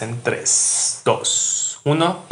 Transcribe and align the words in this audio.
En 0.00 0.22
3, 0.22 1.02
2, 1.04 1.80
1. 1.82 2.24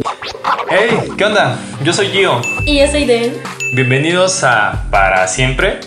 ¡Hey! 0.69 1.11
¿Qué 1.17 1.25
onda? 1.25 1.59
Yo 1.83 1.91
soy 1.91 2.07
Gio. 2.07 2.39
Y 2.65 2.79
yo 2.79 2.87
soy 2.87 3.03
Den. 3.03 3.41
Bienvenidos 3.73 4.45
a 4.45 4.85
Para 4.89 5.27
Siempre, 5.27 5.81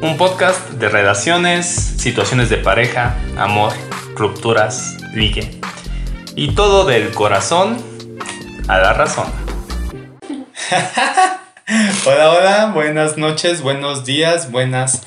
un 0.00 0.16
podcast 0.16 0.70
de 0.70 0.88
relaciones, 0.88 1.66
situaciones 1.66 2.48
de 2.48 2.56
pareja, 2.56 3.14
amor, 3.36 3.74
rupturas, 4.14 4.96
ligue. 5.12 5.60
Y 6.34 6.54
todo 6.54 6.86
del 6.86 7.10
corazón 7.12 7.76
a 8.66 8.78
la 8.78 8.94
razón. 8.94 9.26
hola, 12.06 12.32
hola, 12.32 12.70
buenas 12.72 13.18
noches, 13.18 13.60
buenos 13.60 14.06
días, 14.06 14.50
buenas, 14.50 15.06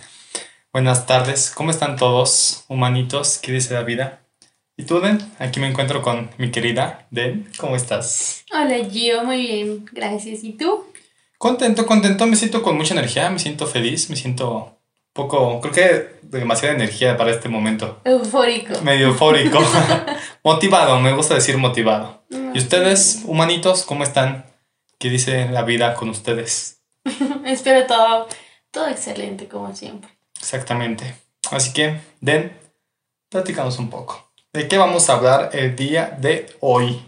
buenas 0.72 1.08
tardes. 1.08 1.50
¿Cómo 1.50 1.72
están 1.72 1.96
todos, 1.96 2.64
humanitos? 2.68 3.40
¿Qué 3.42 3.52
dice 3.52 3.74
la 3.74 3.82
vida? 3.82 4.21
¿Y 4.82 4.84
tú, 4.84 5.00
Den? 5.00 5.20
Aquí 5.38 5.60
me 5.60 5.68
encuentro 5.68 6.02
con 6.02 6.32
mi 6.40 6.50
querida 6.50 7.06
Den. 7.12 7.48
¿Cómo 7.60 7.76
estás? 7.76 8.44
Hola, 8.52 8.78
Gio. 8.90 9.24
Muy 9.24 9.42
bien. 9.42 9.86
Gracias. 9.92 10.44
¿Y 10.44 10.54
tú? 10.54 10.86
Contento, 11.38 11.86
contento. 11.86 12.26
Me 12.26 12.36
siento 12.36 12.64
con 12.64 12.78
mucha 12.78 12.96
energía. 12.96 13.30
Me 13.30 13.38
siento 13.38 13.68
feliz. 13.68 14.10
Me 14.10 14.16
siento 14.16 14.80
poco, 15.14 15.62
creo 15.62 15.72
que 15.72 16.20
demasiada 16.24 16.74
energía 16.74 17.16
para 17.16 17.30
este 17.30 17.48
momento. 17.48 18.02
Eufórico. 18.06 18.82
Medio 18.82 19.10
eufórico. 19.10 19.60
motivado. 20.44 21.00
Me 21.00 21.14
gusta 21.14 21.36
decir 21.36 21.58
motivado. 21.60 22.24
¿Y 22.32 22.58
ustedes, 22.58 23.22
humanitos, 23.26 23.84
cómo 23.84 24.04
están? 24.04 24.48
¿Qué 24.98 25.12
dice 25.12 25.48
la 25.50 25.62
vida 25.62 25.94
con 25.94 26.10
ustedes? 26.10 26.82
Espero 27.46 27.86
todo, 27.86 28.28
todo 28.72 28.88
excelente, 28.88 29.48
como 29.48 29.76
siempre. 29.76 30.10
Exactamente. 30.40 31.14
Así 31.52 31.72
que, 31.72 32.02
Den, 32.20 32.52
platicamos 33.30 33.78
un 33.78 33.92
poco. 33.92 34.31
¿De 34.54 34.68
qué 34.68 34.78
vamos 34.78 35.10
a 35.10 35.14
hablar 35.14 35.52
el 35.54 35.78
día 35.78 36.18
de 36.20 36.46
hoy? 36.60 37.02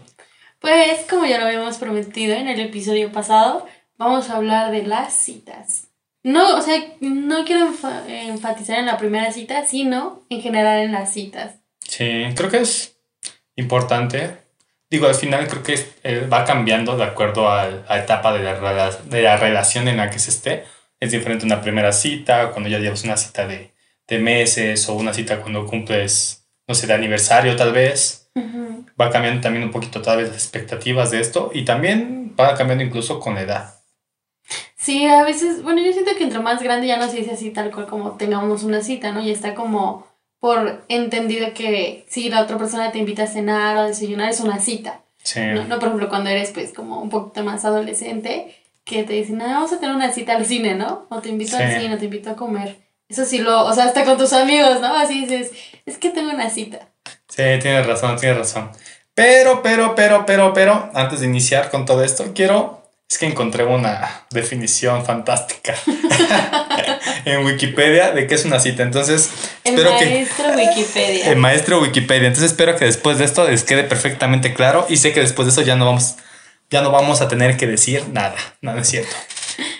Pues 0.60 1.04
como 1.10 1.26
ya 1.26 1.38
lo 1.38 1.44
habíamos 1.44 1.76
prometido 1.76 2.34
en 2.34 2.48
el 2.48 2.58
episodio 2.58 3.12
pasado, 3.12 3.66
vamos 3.98 4.30
a 4.30 4.36
hablar 4.36 4.70
de 4.70 4.82
las 4.82 5.12
citas. 5.12 5.88
No, 6.22 6.56
o 6.56 6.62
sea, 6.62 6.82
no 7.00 7.44
quiero 7.44 7.68
enfatizar 8.08 8.78
en 8.78 8.86
la 8.86 8.96
primera 8.96 9.30
cita, 9.30 9.66
sino 9.66 10.22
en 10.30 10.40
general 10.40 10.84
en 10.84 10.92
las 10.92 11.12
citas. 11.12 11.56
Sí, 11.80 12.24
creo 12.34 12.50
que 12.50 12.62
es 12.62 12.96
importante. 13.56 14.38
Digo, 14.88 15.06
al 15.06 15.14
final 15.14 15.46
creo 15.46 15.62
que 15.62 15.78
eh, 16.02 16.26
va 16.26 16.46
cambiando 16.46 16.96
de 16.96 17.04
acuerdo 17.04 17.50
a 17.50 17.68
la 17.68 17.98
etapa 17.98 18.32
de 18.32 18.42
la, 18.42 18.90
de 18.90 19.20
la 19.20 19.36
relación 19.36 19.86
en 19.88 19.98
la 19.98 20.08
que 20.08 20.18
se 20.18 20.30
esté. 20.30 20.64
Es 20.98 21.10
diferente 21.10 21.44
una 21.44 21.60
primera 21.60 21.92
cita, 21.92 22.52
cuando 22.52 22.70
ya 22.70 22.78
llevas 22.78 23.04
una 23.04 23.18
cita 23.18 23.46
de, 23.46 23.74
de 24.08 24.18
meses 24.18 24.88
o 24.88 24.94
una 24.94 25.12
cita 25.12 25.42
cuando 25.42 25.66
cumples 25.66 26.43
no 26.66 26.74
sé, 26.74 26.86
de 26.86 26.94
aniversario 26.94 27.56
tal 27.56 27.72
vez. 27.72 28.30
Va 29.00 29.10
cambiando 29.10 29.40
también 29.40 29.64
un 29.64 29.70
poquito 29.70 30.02
tal 30.02 30.18
vez 30.18 30.28
las 30.28 30.38
expectativas 30.38 31.10
de 31.10 31.20
esto 31.20 31.50
y 31.52 31.64
también 31.64 32.34
va 32.38 32.54
cambiando 32.54 32.84
incluso 32.84 33.20
con 33.20 33.34
la 33.34 33.42
edad. 33.42 33.74
Sí, 34.76 35.06
a 35.06 35.24
veces, 35.24 35.62
bueno, 35.62 35.80
yo 35.82 35.92
siento 35.92 36.12
que 36.16 36.24
entre 36.24 36.40
más 36.40 36.62
grande 36.62 36.86
ya 36.86 36.98
no 36.98 37.08
se 37.08 37.16
dice 37.16 37.32
así 37.32 37.50
tal 37.50 37.70
cual 37.70 37.86
como 37.86 38.12
tengamos 38.12 38.64
una 38.64 38.82
cita, 38.82 39.12
¿no? 39.12 39.22
Y 39.22 39.30
está 39.30 39.54
como 39.54 40.06
por 40.40 40.84
entendido 40.88 41.54
que 41.54 42.04
si 42.08 42.28
la 42.28 42.42
otra 42.42 42.58
persona 42.58 42.92
te 42.92 42.98
invita 42.98 43.22
a 43.22 43.26
cenar 43.26 43.76
o 43.76 43.80
a 43.80 43.86
desayunar 43.86 44.28
es 44.28 44.40
una 44.40 44.58
cita. 44.58 45.00
Sí. 45.22 45.40
No, 45.40 45.64
no, 45.64 45.78
por 45.78 45.88
ejemplo, 45.88 46.10
cuando 46.10 46.28
eres 46.28 46.50
pues 46.50 46.72
como 46.74 47.00
un 47.00 47.08
poquito 47.08 47.42
más 47.42 47.64
adolescente, 47.64 48.54
que 48.84 49.04
te 49.04 49.14
dicen, 49.14 49.38
no, 49.38 49.46
vamos 49.46 49.72
a 49.72 49.80
tener 49.80 49.96
una 49.96 50.12
cita 50.12 50.36
al 50.36 50.44
cine, 50.44 50.74
¿no? 50.74 51.06
O 51.08 51.20
te 51.20 51.30
invito 51.30 51.56
al 51.56 51.80
cine, 51.80 51.94
o 51.94 51.98
te 51.98 52.04
invito 52.04 52.30
a 52.30 52.36
comer. 52.36 52.76
Eso 53.08 53.24
sí 53.24 53.38
lo, 53.38 53.64
o 53.64 53.72
sea, 53.72 53.84
hasta 53.84 54.04
con 54.04 54.18
tus 54.18 54.34
amigos, 54.34 54.80
¿no? 54.82 54.94
Así 54.94 55.20
dices, 55.20 55.52
es 55.86 55.98
que 55.98 56.10
tengo 56.10 56.30
una 56.30 56.50
cita. 56.50 56.88
Sí, 57.28 57.42
tienes 57.60 57.86
razón, 57.86 58.16
tienes 58.16 58.38
razón. 58.38 58.70
Pero, 59.14 59.62
pero, 59.62 59.94
pero, 59.94 60.26
pero, 60.26 60.52
pero, 60.52 60.90
antes 60.94 61.20
de 61.20 61.26
iniciar 61.26 61.70
con 61.70 61.84
todo 61.84 62.02
esto, 62.02 62.32
quiero, 62.34 62.82
es 63.08 63.18
que 63.18 63.26
encontré 63.26 63.64
una 63.64 64.26
definición 64.30 65.04
fantástica 65.04 65.74
en 67.24 67.44
Wikipedia 67.44 68.10
de 68.10 68.26
qué 68.26 68.34
es 68.34 68.44
una 68.44 68.58
cita. 68.58 68.82
Entonces, 68.82 69.30
el 69.62 69.76
maestro 69.76 70.52
Wikipedia. 70.52 71.30
El 71.30 71.36
maestro 71.36 71.80
Wikipedia. 71.80 72.28
Entonces, 72.28 72.50
espero 72.50 72.76
que 72.76 72.86
después 72.86 73.18
de 73.18 73.24
esto 73.24 73.48
les 73.48 73.62
quede 73.62 73.84
perfectamente 73.84 74.52
claro 74.52 74.86
y 74.88 74.96
sé 74.96 75.12
que 75.12 75.20
después 75.20 75.46
de 75.46 75.52
eso 75.52 75.62
ya 75.62 75.76
no 75.76 75.86
vamos, 75.86 76.16
ya 76.70 76.80
no 76.80 76.90
vamos 76.90 77.20
a 77.20 77.28
tener 77.28 77.56
que 77.56 77.66
decir 77.66 78.08
nada. 78.08 78.36
Nada 78.62 78.80
es 78.80 78.88
cierto. 78.88 79.14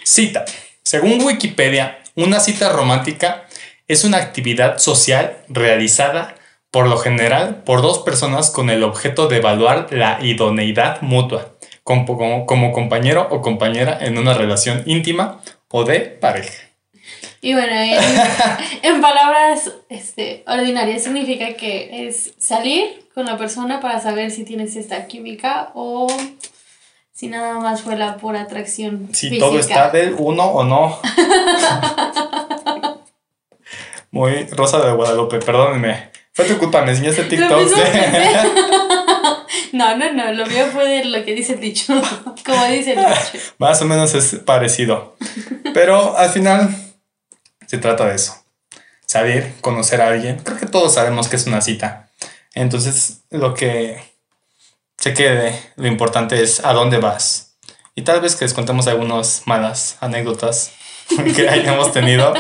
Cita. 0.05 0.45
Según 0.85 1.23
Wikipedia, 1.23 1.99
una 2.15 2.39
cita 2.39 2.69
romántica 2.69 3.44
es 3.89 4.05
una 4.05 4.19
actividad 4.19 4.79
social 4.79 5.39
realizada 5.49 6.35
por 6.71 6.89
lo 6.89 6.99
general 6.99 7.63
por 7.65 7.83
dos 7.83 8.01
personas 8.01 8.51
con 8.51 8.71
el 8.71 8.83
objeto 8.83 9.29
de 9.29 9.37
evaluar 9.37 9.89
la 9.91 10.19
idoneidad 10.23 11.01
mutua 11.03 11.55
como, 11.85 12.47
como, 12.47 12.73
compañero 12.73 13.29
o 13.31 13.43
compañera 13.43 13.99
en 14.01 14.19
una 14.19 14.35
relación 14.35 14.83
íntima 14.87 15.41
o 15.69 15.85
de 15.85 16.01
pareja. 16.01 16.65
Y 17.43 17.53
bueno, 17.53 17.73
en, 18.83 19.01
palabras 19.03 19.71
este, 19.91 20.45
ordinarias 20.47 21.05
significa 21.05 21.55
que 21.55 22.09
es 22.09 22.33
salir 22.39 23.07
con 23.15 23.27
la 23.27 23.37
persona 23.37 23.81
para 23.81 24.01
saber 24.01 24.31
si 24.31 24.45
tienes 24.45 24.77
esta 24.77 25.07
química 25.07 25.71
o 25.75 26.07
si 27.13 27.29
nada 27.29 27.61
más 27.61 27.83
fue 27.83 27.97
la 27.97 28.17
pura 28.17 28.41
atracción. 28.41 29.11
Si 29.13 29.39
todo 29.39 29.59
está 29.59 29.91
del 29.91 30.15
uno 30.19 30.45
o 30.45 30.65
no. 30.65 30.99
Muy 34.15 34.47
Rosa 34.53 34.79
de 34.79 34.93
Guadalupe, 34.93 35.41
perdónenme. 35.41 36.13
Fue 36.33 36.45
tu 36.45 36.57
culpa, 36.57 36.83
me 36.83 36.93
enseñaste 36.93 37.25
TikTok. 37.25 37.51
no, 39.73 39.97
no, 39.97 40.13
no, 40.13 40.33
lo 40.33 40.47
mío 40.47 40.67
fue 40.73 40.89
de 40.89 41.05
lo 41.07 41.25
que 41.25 41.35
dice 41.35 41.55
el 41.55 41.61
dicho. 41.61 42.01
Como 42.47 42.65
dice 42.67 42.93
el 42.93 42.99
dicho. 42.99 43.45
Más 43.59 43.83
o 43.83 43.87
menos 43.87 44.15
es 44.15 44.37
parecido. 44.37 45.17
Pero 45.75 46.17
al 46.17 46.31
final 46.31 46.73
se 47.67 47.79
trata 47.79 48.07
de 48.07 48.15
eso. 48.15 48.37
Saber, 49.05 49.53
conocer 49.61 50.01
a 50.01 50.11
alguien. 50.11 50.39
Creo 50.45 50.59
que 50.59 50.67
todos 50.67 50.95
sabemos 50.95 51.27
que 51.27 51.35
es 51.35 51.49
una 51.49 51.61
cita. 51.61 52.09
Entonces, 52.55 53.25
lo 53.31 53.53
que 53.53 54.01
sé 54.97 55.13
que 55.13 55.59
lo 55.75 55.89
importante 55.89 56.41
es 56.41 56.65
a 56.65 56.73
dónde 56.73 56.99
vas. 56.99 57.57
Y 57.97 58.03
tal 58.03 58.21
vez 58.21 58.37
que 58.37 58.45
les 58.45 58.55
contemos 58.55 58.87
algunas 58.87 59.43
malas 59.47 59.97
anécdotas 59.99 60.71
que 61.35 61.49
hayamos 61.49 61.93
tenido 61.93 62.33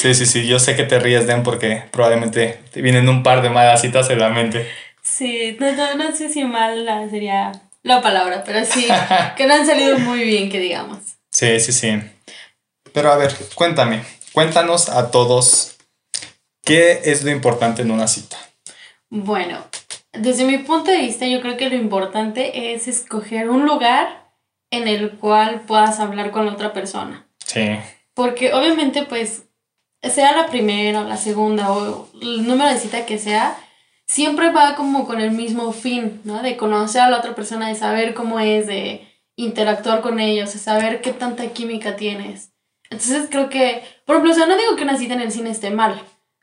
Sí, 0.00 0.14
sí, 0.14 0.26
sí, 0.26 0.46
yo 0.46 0.60
sé 0.60 0.76
que 0.76 0.84
te 0.84 1.00
ríes, 1.00 1.26
Den, 1.26 1.42
porque 1.42 1.82
probablemente 1.90 2.60
te 2.72 2.80
vienen 2.82 3.08
un 3.08 3.24
par 3.24 3.42
de 3.42 3.50
malas 3.50 3.80
citas 3.80 4.08
en 4.10 4.20
la 4.20 4.28
mente. 4.28 4.70
Sí, 5.02 5.56
no, 5.58 5.94
no, 5.96 6.14
sé 6.14 6.28
si 6.28 6.44
mala 6.44 7.10
sería 7.10 7.50
la 7.82 8.00
palabra, 8.00 8.44
pero 8.46 8.64
sí, 8.64 8.86
que 9.36 9.46
no 9.48 9.54
han 9.54 9.66
salido 9.66 9.98
muy 9.98 10.22
bien, 10.22 10.50
que 10.50 10.60
digamos. 10.60 10.98
Sí, 11.32 11.58
sí, 11.58 11.72
sí. 11.72 12.00
Pero 12.92 13.10
a 13.10 13.16
ver, 13.16 13.34
cuéntame, 13.56 14.04
cuéntanos 14.32 14.88
a 14.88 15.10
todos 15.10 15.76
qué 16.64 17.00
es 17.04 17.24
lo 17.24 17.32
importante 17.32 17.82
en 17.82 17.90
una 17.90 18.06
cita. 18.06 18.36
Bueno, 19.10 19.66
desde 20.12 20.44
mi 20.44 20.58
punto 20.58 20.92
de 20.92 20.98
vista, 20.98 21.26
yo 21.26 21.40
creo 21.40 21.56
que 21.56 21.70
lo 21.70 21.74
importante 21.74 22.72
es 22.72 22.86
escoger 22.86 23.50
un 23.50 23.66
lugar 23.66 24.30
en 24.70 24.86
el 24.86 25.10
cual 25.16 25.62
puedas 25.62 25.98
hablar 25.98 26.30
con 26.30 26.46
la 26.46 26.52
otra 26.52 26.72
persona. 26.72 27.26
Sí. 27.44 27.80
Porque 28.14 28.52
obviamente, 28.52 29.02
pues, 29.02 29.47
sea 30.02 30.36
la 30.36 30.46
primera 30.46 31.00
o 31.00 31.04
la 31.04 31.16
segunda 31.16 31.72
o 31.72 32.08
el 32.20 32.46
número 32.46 32.70
de 32.70 32.78
cita 32.78 33.06
que 33.06 33.18
sea, 33.18 33.56
siempre 34.06 34.50
va 34.50 34.74
como 34.74 35.06
con 35.06 35.20
el 35.20 35.30
mismo 35.30 35.72
fin, 35.72 36.20
¿no? 36.24 36.42
De 36.42 36.56
conocer 36.56 37.02
a 37.02 37.10
la 37.10 37.18
otra 37.18 37.34
persona, 37.34 37.68
de 37.68 37.74
saber 37.74 38.14
cómo 38.14 38.40
es, 38.40 38.66
de 38.66 39.06
interactuar 39.36 40.00
con 40.00 40.18
ellos, 40.18 40.52
de 40.52 40.58
saber 40.58 41.00
qué 41.00 41.12
tanta 41.12 41.46
química 41.48 41.96
tienes. 41.96 42.52
Entonces 42.90 43.28
creo 43.30 43.48
que, 43.50 43.82
por 44.06 44.16
ejemplo, 44.16 44.32
o 44.32 44.36
sea, 44.36 44.46
no 44.46 44.56
digo 44.56 44.76
que 44.76 44.84
una 44.84 44.96
cita 44.96 45.14
en 45.14 45.20
el 45.20 45.32
cine 45.32 45.50
esté 45.50 45.70
mal. 45.70 46.00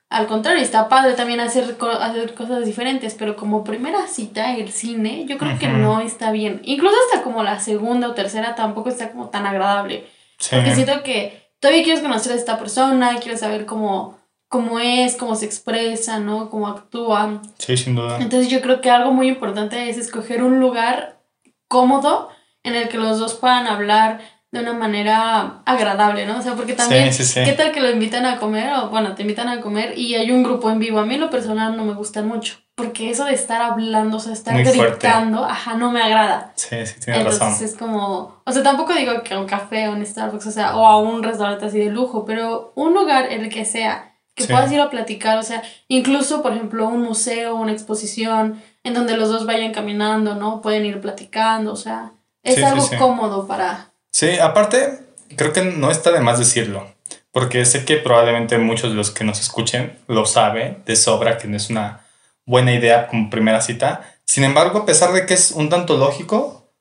Al 0.09 0.27
contrario, 0.27 0.61
está 0.61 0.87
padre 0.87 1.13
también 1.13 1.39
hacer, 1.39 1.75
hacer 1.99 2.35
cosas 2.35 2.63
diferentes, 2.63 3.15
pero 3.15 3.35
como 3.35 3.63
primera 3.63 4.07
cita, 4.07 4.55
el 4.55 4.71
cine, 4.71 5.25
yo 5.27 5.37
creo 5.37 5.57
que 5.57 5.67
no 5.67 5.99
está 5.99 6.31
bien. 6.31 6.61
Incluso 6.63 6.95
hasta 7.05 7.23
como 7.23 7.41
la 7.41 7.59
segunda 7.59 8.07
o 8.09 8.13
tercera 8.13 8.53
tampoco 8.53 8.89
está 8.89 9.11
como 9.11 9.29
tan 9.29 9.47
agradable. 9.47 10.05
Porque 10.51 10.75
siento 10.75 11.01
que 11.01 11.44
todavía 11.65 11.83
quieres 11.83 12.03
conocer 12.03 12.33
a 12.33 12.35
esta 12.35 12.59
persona, 12.59 13.17
quieres 13.19 13.39
saber 13.39 13.65
cómo, 13.65 14.19
cómo 14.47 14.79
es, 14.79 15.15
cómo 15.15 15.35
se 15.35 15.47
expresa, 15.47 16.19
¿no? 16.19 16.51
Cómo 16.51 16.67
actúa. 16.67 17.41
Sí, 17.57 17.75
sin 17.75 17.95
duda. 17.95 18.19
Entonces 18.21 18.49
yo 18.49 18.61
creo 18.61 18.81
que 18.81 18.91
algo 18.91 19.11
muy 19.11 19.27
importante 19.27 19.89
es 19.89 19.97
escoger 19.97 20.43
un 20.43 20.59
lugar 20.59 21.23
cómodo 21.67 22.29
en 22.61 22.75
el 22.75 22.87
que 22.87 22.99
los 22.99 23.17
dos 23.17 23.33
puedan 23.33 23.65
hablar 23.65 24.21
de 24.51 24.59
una 24.59 24.73
manera 24.73 25.63
agradable, 25.65 26.27
¿no? 26.27 26.37
O 26.37 26.41
sea, 26.43 26.53
porque 26.53 26.73
también, 26.73 27.09
¿qué 27.09 27.53
tal 27.57 27.71
que 27.71 27.81
lo 27.81 27.89
invitan 27.89 28.27
a 28.27 28.37
comer? 28.37 28.71
O 28.75 28.89
bueno, 28.89 29.15
te 29.15 29.23
invitan 29.23 29.49
a 29.49 29.59
comer 29.59 29.97
y 29.97 30.13
hay 30.13 30.29
un 30.29 30.43
grupo 30.43 30.69
en 30.69 30.77
vivo. 30.77 30.99
A 30.99 31.05
mí 31.07 31.17
lo 31.17 31.31
personal 31.31 31.75
no 31.75 31.83
me 31.83 31.95
gusta 31.95 32.21
mucho. 32.21 32.57
Porque 32.75 33.09
eso 33.09 33.23
de 33.23 33.33
estar 33.33 33.61
hablando, 33.61 34.17
o 34.17 34.19
sea, 34.19 34.33
estar 34.33 34.61
gritando, 34.61 35.45
ajá, 35.45 35.75
no 35.75 35.93
me 35.93 36.01
agrada. 36.01 36.51
Sí, 36.55 36.85
sí, 36.85 36.99
tienes 36.99 37.23
razón. 37.23 37.47
Entonces 37.47 37.71
es 37.71 37.77
como, 37.77 38.41
o 38.45 38.51
sea, 38.51 38.63
tampoco 38.63 38.93
digo 38.93 39.23
que 39.23 39.33
a 39.33 39.39
un 39.39 39.47
café 39.47 39.87
o 39.87 39.93
un 39.93 40.05
Starbucks, 40.05 40.45
o 40.47 40.51
sea, 40.51 40.75
o 40.75 40.85
a 40.85 40.99
un 40.99 41.23
restaurante 41.23 41.65
así 41.65 41.79
de 41.79 41.89
lujo, 41.89 42.25
pero 42.25 42.73
un 42.75 42.93
lugar 42.93 43.31
en 43.31 43.45
el 43.45 43.49
que 43.49 43.63
sea, 43.63 44.17
que 44.35 44.43
puedas 44.43 44.69
ir 44.73 44.81
a 44.81 44.89
platicar, 44.89 45.37
o 45.37 45.43
sea, 45.43 45.63
incluso, 45.87 46.43
por 46.43 46.51
ejemplo, 46.51 46.89
un 46.89 47.01
museo, 47.01 47.55
una 47.55 47.71
exposición, 47.71 48.61
en 48.83 48.93
donde 48.93 49.15
los 49.15 49.29
dos 49.29 49.45
vayan 49.45 49.71
caminando, 49.71 50.35
¿no? 50.35 50.61
Pueden 50.61 50.85
ir 50.85 50.99
platicando, 50.99 51.71
o 51.71 51.77
sea, 51.77 52.11
es 52.43 52.61
algo 52.61 52.85
cómodo 52.99 53.47
para... 53.47 53.91
Sí, 54.11 54.37
aparte, 54.37 54.99
creo 55.37 55.53
que 55.53 55.61
no 55.61 55.89
está 55.91 56.11
de 56.11 56.19
más 56.19 56.39
decirlo, 56.39 56.93
porque 57.31 57.63
sé 57.63 57.85
que 57.85 57.95
probablemente 57.95 58.57
muchos 58.57 58.89
de 58.89 58.97
los 58.97 59.11
que 59.11 59.23
nos 59.23 59.39
escuchen 59.39 59.97
lo 60.07 60.25
saben 60.25 60.83
de 60.85 60.97
sobra 60.97 61.37
que 61.37 61.47
no 61.47 61.55
es 61.55 61.69
una 61.69 62.04
buena 62.45 62.73
idea 62.73 63.07
como 63.07 63.29
primera 63.29 63.61
cita. 63.61 64.15
Sin 64.25 64.43
embargo, 64.43 64.79
a 64.79 64.85
pesar 64.85 65.13
de 65.13 65.25
que 65.25 65.33
es 65.33 65.51
un 65.51 65.69
tanto 65.69 65.97
lógico, 65.97 66.71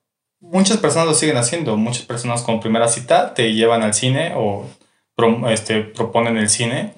muchas 0.40 0.78
personas 0.78 1.08
lo 1.08 1.14
siguen 1.14 1.36
haciendo. 1.36 1.76
Muchas 1.76 2.04
personas 2.04 2.42
con 2.42 2.60
primera 2.60 2.88
cita 2.88 3.34
te 3.34 3.52
llevan 3.52 3.82
al 3.82 3.94
cine 3.94 4.32
o 4.36 4.66
este, 5.48 5.82
proponen 5.82 6.36
el 6.36 6.48
cine 6.48 6.94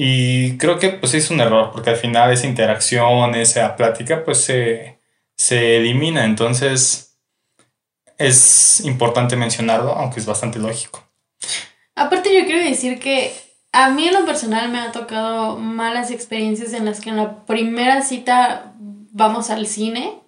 y 0.00 0.56
creo 0.58 0.78
que 0.78 0.90
pues 0.90 1.12
es 1.14 1.28
un 1.28 1.40
error, 1.40 1.72
porque 1.72 1.90
al 1.90 1.96
final 1.96 2.32
esa 2.32 2.46
interacción, 2.46 3.34
esa 3.34 3.74
plática, 3.74 4.24
pues 4.24 4.38
se, 4.38 5.00
se 5.36 5.78
elimina. 5.78 6.24
Entonces 6.24 7.18
es 8.16 8.80
importante 8.84 9.34
mencionarlo, 9.34 9.90
aunque 9.90 10.20
es 10.20 10.26
bastante 10.26 10.60
lógico. 10.60 11.02
Aparte 11.96 12.32
yo 12.32 12.46
quiero 12.46 12.62
decir 12.62 13.00
que 13.00 13.34
a 13.72 13.90
mí 13.90 14.08
en 14.08 14.14
lo 14.14 14.24
personal 14.24 14.70
me 14.70 14.78
ha 14.78 14.92
tocado 14.92 15.56
malas 15.56 16.10
experiencias 16.10 16.72
en 16.72 16.84
las 16.84 17.00
que 17.00 17.10
en 17.10 17.16
la 17.16 17.44
primera 17.44 18.02
cita 18.02 18.72
vamos 19.12 19.50
al 19.50 19.66
cine 19.66 20.20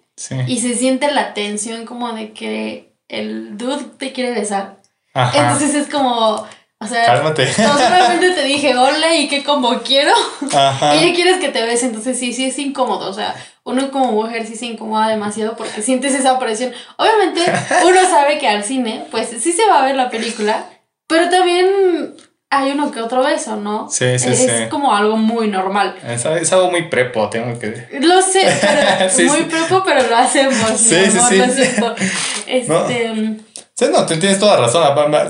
y 0.47 0.59
se 0.59 0.75
siente 0.75 1.11
la 1.11 1.33
tensión 1.33 1.85
como 1.85 2.13
de 2.13 2.31
que 2.31 2.93
el 3.07 3.57
dude 3.57 3.85
te 3.97 4.13
quiere 4.13 4.31
besar. 4.33 4.77
Entonces 5.13 5.73
es 5.73 5.87
como, 5.87 6.45
o 6.79 6.87
sea, 6.87 7.05
Cálmate. 7.05 7.45
no 7.57 7.73
solamente 7.73 8.31
te 8.31 8.43
dije 8.43 8.75
hola 8.77 9.15
y 9.15 9.27
que 9.27 9.43
como 9.43 9.79
quiero. 9.81 10.13
Ajá. 10.53 10.95
Ella 11.01 11.13
quieres 11.13 11.37
que 11.37 11.49
te 11.49 11.63
bese, 11.63 11.87
entonces 11.87 12.19
sí, 12.19 12.33
sí 12.33 12.45
es 12.45 12.57
incómodo. 12.59 13.09
O 13.09 13.13
sea, 13.13 13.35
uno 13.63 13.91
como 13.91 14.11
mujer 14.11 14.45
sí 14.45 14.55
se 14.55 14.67
incomoda 14.67 15.07
demasiado 15.07 15.55
porque 15.55 15.81
sientes 15.81 16.13
esa 16.13 16.39
presión. 16.39 16.73
Obviamente, 16.97 17.41
uno 17.85 18.01
sabe 18.09 18.37
que 18.37 18.47
al 18.47 18.63
cine, 18.63 19.05
pues 19.11 19.29
sí 19.29 19.51
se 19.51 19.65
va 19.67 19.81
a 19.81 19.85
ver 19.85 19.95
la 19.95 20.09
película, 20.09 20.65
pero 21.07 21.29
también 21.29 22.15
hay 22.61 22.71
uno 22.71 22.91
que 22.91 23.01
otro 23.01 23.23
beso, 23.23 23.55
¿no? 23.55 23.89
Sí, 23.89 24.17
sí, 24.19 24.35
sí. 24.35 24.45
Es 24.49 24.69
como 24.69 24.95
algo 24.95 25.17
muy 25.17 25.47
normal. 25.47 25.95
Es, 26.07 26.25
algo 26.53 26.71
muy 26.71 26.83
prepo, 26.89 27.29
tengo 27.29 27.57
que 27.59 27.87
Lo 27.99 28.21
sé, 28.21 28.45
pero 28.61 29.29
muy 29.31 29.43
prepo, 29.43 29.83
pero 29.85 30.07
lo 30.07 30.15
hacemos. 30.15 30.71
Sí, 30.77 31.05
sí, 31.09 31.19
sí. 31.19 31.41
Este. 32.47 33.39
Sí, 33.73 33.85
no, 33.91 34.05
tienes 34.05 34.37
toda 34.37 34.57
razón. 34.57 34.83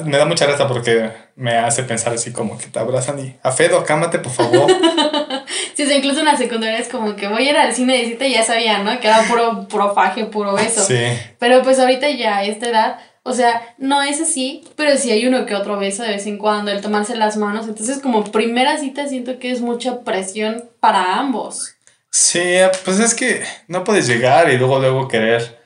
Me 0.05 0.17
da 0.17 0.25
mucha 0.25 0.45
risa 0.45 0.67
porque 0.67 1.09
me 1.35 1.57
hace 1.57 1.83
pensar 1.83 2.13
así 2.13 2.33
como 2.33 2.57
que 2.57 2.67
te 2.67 2.79
abrazan 2.79 3.17
y 3.19 3.35
a 3.43 3.51
Fedo, 3.51 3.83
cámate, 3.85 4.19
por 4.19 4.31
favor. 4.31 4.67
sí, 5.75 5.85
sea, 5.85 5.95
incluso 5.95 6.19
en 6.19 6.25
la 6.25 6.37
secundaria 6.37 6.77
es 6.77 6.89
como 6.89 7.15
que 7.15 7.27
voy 7.27 7.47
a 7.47 7.51
ir 7.51 7.57
al 7.57 7.73
cine 7.73 7.97
de 7.97 8.05
cita 8.05 8.25
y 8.25 8.33
ya 8.33 8.43
sabía, 8.43 8.79
¿no? 8.79 8.99
Que 8.99 9.07
era 9.07 9.21
puro 9.23 9.67
profaje, 9.67 10.25
puro 10.25 10.53
beso. 10.53 10.83
Sí. 10.83 11.01
Pero 11.39 11.61
pues 11.63 11.79
ahorita 11.79 12.09
ya 12.09 12.37
a 12.37 12.43
esta 12.43 12.67
edad, 12.67 12.99
o 13.23 13.33
sea, 13.33 13.75
no 13.77 14.01
es 14.01 14.19
así, 14.21 14.63
pero 14.75 14.97
sí 14.97 15.11
hay 15.11 15.25
uno 15.27 15.45
que 15.45 15.55
otro 15.55 15.77
beso 15.77 16.03
de 16.03 16.09
vez 16.09 16.25
en 16.25 16.37
cuando, 16.37 16.71
el 16.71 16.81
tomarse 16.81 17.15
las 17.15 17.37
manos. 17.37 17.67
Entonces, 17.67 17.99
como 17.99 18.23
primera 18.31 18.77
cita, 18.77 19.07
siento 19.07 19.37
que 19.39 19.51
es 19.51 19.61
mucha 19.61 20.01
presión 20.01 20.65
para 20.79 21.19
ambos. 21.19 21.75
Sí, 22.09 22.41
pues 22.83 22.99
es 22.99 23.13
que 23.13 23.43
no 23.67 23.83
puedes 23.83 24.07
llegar 24.07 24.51
y 24.51 24.57
luego, 24.57 24.79
luego 24.79 25.07
querer, 25.07 25.59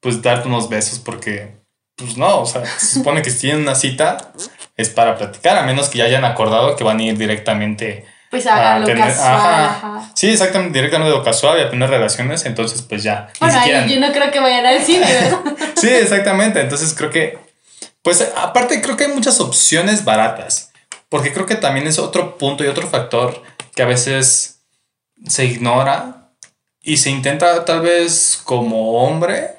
pues, 0.00 0.20
darte 0.22 0.48
unos 0.48 0.68
besos 0.68 0.98
porque 0.98 1.62
pues 1.96 2.16
no, 2.16 2.40
o 2.40 2.46
sea, 2.46 2.64
se 2.64 2.98
supone 2.98 3.22
que 3.22 3.30
si 3.30 3.40
tienen 3.42 3.62
una 3.62 3.74
cita 3.74 4.32
es 4.76 4.88
para 4.88 5.16
platicar, 5.16 5.58
a 5.58 5.62
menos 5.62 5.88
que 5.88 5.98
ya 5.98 6.04
hayan 6.04 6.24
acordado 6.24 6.74
que 6.76 6.84
van 6.84 6.98
a 6.98 7.02
ir 7.02 7.18
directamente. 7.18 8.04
Pues 8.30 8.46
a, 8.46 8.78
lo 8.78 8.86
casual. 8.86 10.10
Sí, 10.14 10.30
exactamente, 10.30 10.78
directamente 10.78 11.14
a 11.14 11.18
lo 11.18 11.22
casual 11.22 11.58
y 11.58 11.62
a 11.62 11.70
tener 11.70 11.90
relaciones, 11.90 12.46
entonces 12.46 12.80
pues 12.82 13.02
ya. 13.02 13.28
Bueno, 13.38 13.86
yo 13.86 14.00
no 14.00 14.10
creo 14.10 14.30
que 14.30 14.40
vayan 14.40 14.64
al 14.64 14.80
cine, 14.80 15.06
¿verdad? 15.06 15.40
sí, 15.82 15.88
exactamente, 15.88 16.60
entonces 16.60 16.94
creo 16.94 17.10
que, 17.10 17.38
pues 18.02 18.26
aparte 18.36 18.80
creo 18.80 18.96
que 18.96 19.04
hay 19.04 19.12
muchas 19.12 19.40
opciones 19.40 20.04
baratas, 20.04 20.72
porque 21.08 21.32
creo 21.32 21.46
que 21.46 21.56
también 21.56 21.86
es 21.86 21.98
otro 21.98 22.38
punto 22.38 22.64
y 22.64 22.68
otro 22.68 22.88
factor 22.88 23.42
que 23.74 23.82
a 23.82 23.86
veces 23.86 24.60
se 25.26 25.44
ignora 25.44 26.32
y 26.82 26.96
se 26.96 27.10
intenta 27.10 27.64
tal 27.64 27.80
vez 27.80 28.40
como 28.44 29.02
hombre 29.04 29.56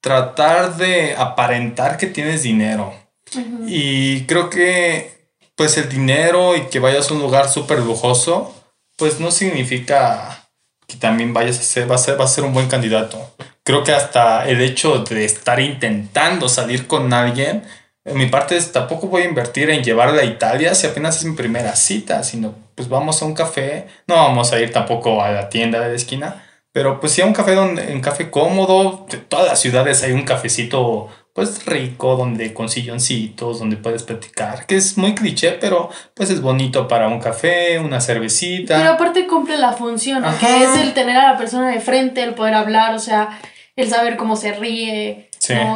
tratar 0.00 0.76
de 0.76 1.14
aparentar 1.16 1.96
que 1.96 2.06
tienes 2.06 2.42
dinero. 2.42 2.94
Y 3.66 4.22
creo 4.24 4.50
que 4.50 5.20
pues 5.54 5.76
el 5.76 5.88
dinero 5.88 6.56
y 6.56 6.62
que 6.68 6.78
vayas 6.78 7.10
a 7.10 7.14
un 7.14 7.20
lugar 7.20 7.50
súper 7.50 7.80
lujoso, 7.80 8.54
pues 8.96 9.20
no 9.20 9.30
significa 9.30 10.48
que 10.86 10.96
también 10.96 11.34
vayas 11.34 11.58
a 11.58 11.62
ser, 11.62 11.90
va 11.90 11.96
a 11.96 11.98
ser, 11.98 12.18
va 12.18 12.24
a 12.24 12.28
ser 12.28 12.44
un 12.44 12.54
buen 12.54 12.68
candidato. 12.68 13.34
Creo 13.64 13.84
que 13.84 13.92
hasta 13.92 14.48
el 14.48 14.60
hecho 14.62 15.04
de 15.04 15.24
estar 15.24 15.60
intentando 15.60 16.48
salir 16.48 16.86
con 16.86 17.12
alguien, 17.12 17.62
en 18.04 18.16
mi 18.16 18.26
parte 18.26 18.56
es, 18.56 18.72
tampoco 18.72 19.08
voy 19.08 19.22
a 19.22 19.26
invertir 19.26 19.68
en 19.70 19.84
llevarla 19.84 20.22
a 20.22 20.24
Italia 20.24 20.74
si 20.74 20.86
apenas 20.86 21.18
es 21.18 21.24
mi 21.24 21.36
primera 21.36 21.76
cita, 21.76 22.22
sino 22.22 22.54
pues 22.74 22.88
vamos 22.88 23.20
a 23.20 23.26
un 23.26 23.34
café, 23.34 23.86
no 24.06 24.16
vamos 24.16 24.52
a 24.52 24.60
ir 24.60 24.72
tampoco 24.72 25.22
a 25.22 25.30
la 25.30 25.48
tienda 25.50 25.80
de 25.80 25.90
la 25.90 25.94
esquina, 25.94 26.42
pero 26.72 26.98
pues 27.00 27.12
sí, 27.12 27.22
un 27.22 27.32
café 27.34 27.54
donde, 27.54 27.92
un 27.92 28.00
café 28.00 28.30
cómodo, 28.30 29.06
de 29.10 29.18
todas 29.18 29.46
las 29.46 29.60
ciudades 29.60 30.02
hay 30.02 30.12
un 30.12 30.24
cafecito 30.24 31.08
pues 31.34 31.64
rico, 31.66 32.16
donde 32.16 32.52
con 32.52 32.68
silloncitos, 32.68 33.58
donde 33.58 33.76
puedes 33.76 34.02
platicar, 34.02 34.66
que 34.66 34.76
es 34.76 34.98
muy 34.98 35.14
cliché, 35.14 35.52
pero 35.52 35.90
pues 36.14 36.30
es 36.30 36.40
bonito 36.40 36.88
para 36.88 37.08
un 37.08 37.20
café, 37.20 37.78
una 37.78 38.00
cervecita. 38.00 38.76
Pero 38.76 38.90
aparte 38.92 39.26
cumple 39.26 39.58
la 39.58 39.72
función, 39.72 40.24
que 40.38 40.64
es 40.64 40.76
el 40.76 40.92
tener 40.92 41.16
a 41.16 41.32
la 41.32 41.38
persona 41.38 41.70
de 41.70 41.80
frente, 41.80 42.22
el 42.22 42.34
poder 42.34 42.54
hablar, 42.54 42.94
o 42.94 42.98
sea, 42.98 43.40
el 43.76 43.88
saber 43.88 44.16
cómo 44.16 44.36
se 44.36 44.52
ríe, 44.52 45.30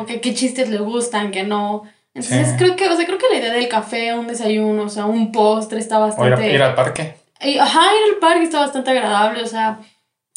que, 0.06 0.20
qué 0.20 0.34
chistes 0.34 0.68
le 0.68 0.78
gustan, 0.78 1.30
que 1.30 1.44
no. 1.44 1.84
Entonces 2.14 2.54
creo 2.58 2.76
que, 2.76 2.88
o 2.88 2.96
sea, 2.96 3.06
creo 3.06 3.18
que 3.18 3.28
la 3.30 3.38
idea 3.38 3.52
del 3.52 3.68
café, 3.68 4.14
un 4.14 4.26
desayuno, 4.26 4.84
o 4.84 4.88
sea, 4.88 5.06
un 5.06 5.32
postre 5.32 5.80
está 5.80 5.98
bastante... 5.98 6.52
ir 6.52 6.62
al 6.62 6.74
parque. 6.74 7.16
ajá, 7.60 7.80
ir 7.80 8.12
al 8.14 8.20
parque 8.20 8.44
está 8.44 8.60
bastante 8.60 8.90
agradable, 8.90 9.42
o 9.42 9.46
sea 9.46 9.80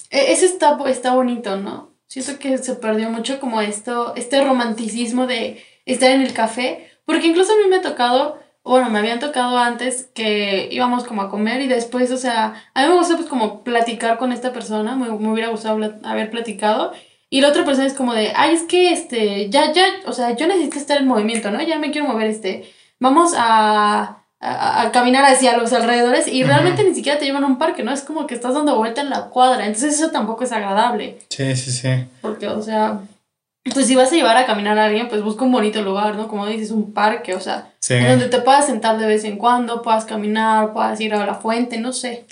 e-, 0.10 0.32
ese 0.32 0.46
está, 0.46 0.78
está 0.88 1.14
bonito, 1.14 1.58
¿no? 1.58 1.87
Siento 2.08 2.40
que 2.40 2.58
se 2.58 2.76
perdió 2.76 3.10
mucho 3.10 3.40
como 3.40 3.62
esto, 3.62 4.16
este 4.16 4.44
romanticismo 4.44 5.28
de 5.28 5.64
estar 5.86 6.10
en 6.12 6.22
el 6.22 6.34
café, 6.34 6.90
porque 7.06 7.28
incluso 7.28 7.54
a 7.54 7.58
mí 7.58 7.64
me 7.70 7.78
ha 7.78 7.82
tocado, 7.82 8.40
bueno, 8.64 8.90
me 8.90 9.00
habían 9.00 9.20
tocado 9.20 9.58
antes 9.58 10.10
que 10.14 10.70
íbamos 10.72 11.04
como 11.06 11.22
a 11.22 11.30
comer 11.30 11.62
y 11.62 11.68
después, 11.68 12.12
o 12.12 12.18
sea, 12.18 12.70
a 12.74 12.82
mí 12.84 12.90
me 12.90 12.98
gusta 12.98 13.16
pues 13.18 13.28
como 13.28 13.64
platicar 13.64 14.18
con 14.18 14.32
esta 14.32 14.54
persona, 14.54 14.96
me, 14.96 15.10
me 15.10 15.32
hubiera 15.32 15.50
gustado 15.50 15.80
haber 16.04 16.32
platicado. 16.32 16.94
Y 17.30 17.42
la 17.42 17.50
otra 17.50 17.66
persona 17.66 17.88
es 17.88 17.94
como 17.94 18.14
de, 18.14 18.32
ay, 18.36 18.56
es 18.56 18.64
que 18.64 18.92
este, 18.94 19.50
ya, 19.50 19.74
ya, 19.74 19.86
o 20.06 20.14
sea, 20.14 20.36
yo 20.36 20.48
necesito 20.48 20.78
estar 20.78 20.98
en 20.98 21.08
movimiento, 21.08 21.52
¿no? 21.52 21.62
Ya 21.62 21.78
me 21.78 21.92
quiero 21.92 22.08
mover, 22.08 22.28
este, 22.28 22.72
vamos 23.00 23.34
a, 23.38 24.24
a, 24.40 24.92
caminar 24.92 25.26
hacia 25.26 25.58
los 25.58 25.74
alrededores 25.74 26.28
y 26.28 26.44
realmente 26.44 26.84
ni 26.84 26.94
siquiera 26.94 27.18
te 27.18 27.26
llevan 27.26 27.44
a 27.44 27.48
un 27.48 27.58
parque, 27.58 27.84
¿no? 27.84 27.92
Es 27.92 28.02
como 28.02 28.28
que 28.28 28.36
estás 28.36 28.54
dando 28.54 28.76
vuelta 28.76 29.02
en 29.02 29.10
la 29.10 29.26
cuadra, 29.26 29.66
entonces 29.66 29.96
eso 29.96 30.12
tampoco 30.12 30.44
es 30.44 30.52
agradable. 30.52 31.20
Sí, 31.30 31.56
sí, 31.56 31.72
sí. 31.72 32.06
Porque, 32.22 32.48
o 32.48 32.62
sea, 32.62 33.00
pues 33.74 33.88
si 33.88 33.96
vas 33.96 34.12
a 34.12 34.16
llevar 34.16 34.38
a 34.38 34.46
caminar 34.46 34.78
a 34.78 34.86
alguien, 34.86 35.10
pues 35.10 35.24
busca 35.24 35.44
un 35.44 35.52
bonito 35.52 35.82
lugar, 35.82 36.16
¿no? 36.16 36.28
Como 36.28 36.46
dices, 36.46 36.72
un 36.72 36.94
parque, 36.94 37.34
o 37.34 37.40
sea, 37.40 37.72
en 37.90 38.08
donde 38.08 38.30
te 38.30 38.42
puedas 38.42 38.68
sentar 38.68 38.98
de 38.98 39.08
vez 39.08 39.24
en 39.24 39.38
cuando, 39.38 39.82
puedas 39.82 40.06
caminar, 40.06 40.74
puedas 40.74 41.00
ir 41.02 41.14
a 41.14 41.26
la 41.26 41.36
fuente, 41.36 41.78
no 41.78 41.94
sé. 41.94 42.26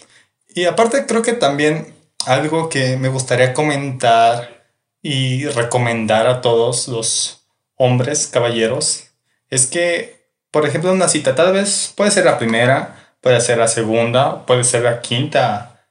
Y 0.53 0.65
aparte 0.65 1.05
creo 1.05 1.21
que 1.21 1.33
también 1.33 1.93
algo 2.25 2.69
que 2.69 2.97
me 2.97 3.09
gustaría 3.09 3.53
comentar 3.53 4.65
y 5.01 5.45
recomendar 5.47 6.27
a 6.27 6.41
todos 6.41 6.88
los 6.88 7.45
hombres, 7.75 8.27
caballeros, 8.27 9.05
es 9.50 9.67
que 9.67 10.25
por 10.55 10.65
ejemplo, 10.65 10.93
una 10.93 11.09
cita 11.09 11.35
tal 11.35 11.51
vez 11.51 11.91
puede 11.97 12.12
ser 12.12 12.24
la 12.24 12.38
primera, 12.38 12.95
puede 13.19 13.41
ser 13.41 13.57
la 13.57 13.67
segunda, 13.67 14.45
puede 14.45 14.63
ser 14.63 14.83
la 14.83 15.01
quinta. 15.01 15.85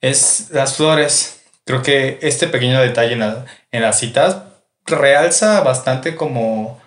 Es 0.00 0.50
las 0.52 0.76
flores. 0.76 1.42
Creo 1.64 1.82
que 1.82 2.20
este 2.22 2.46
pequeño 2.46 2.80
detalle 2.80 3.14
en, 3.14 3.22
en 3.72 3.82
las 3.82 3.98
citas 3.98 4.36
realza 4.86 5.62
bastante 5.62 6.14
como 6.14 6.80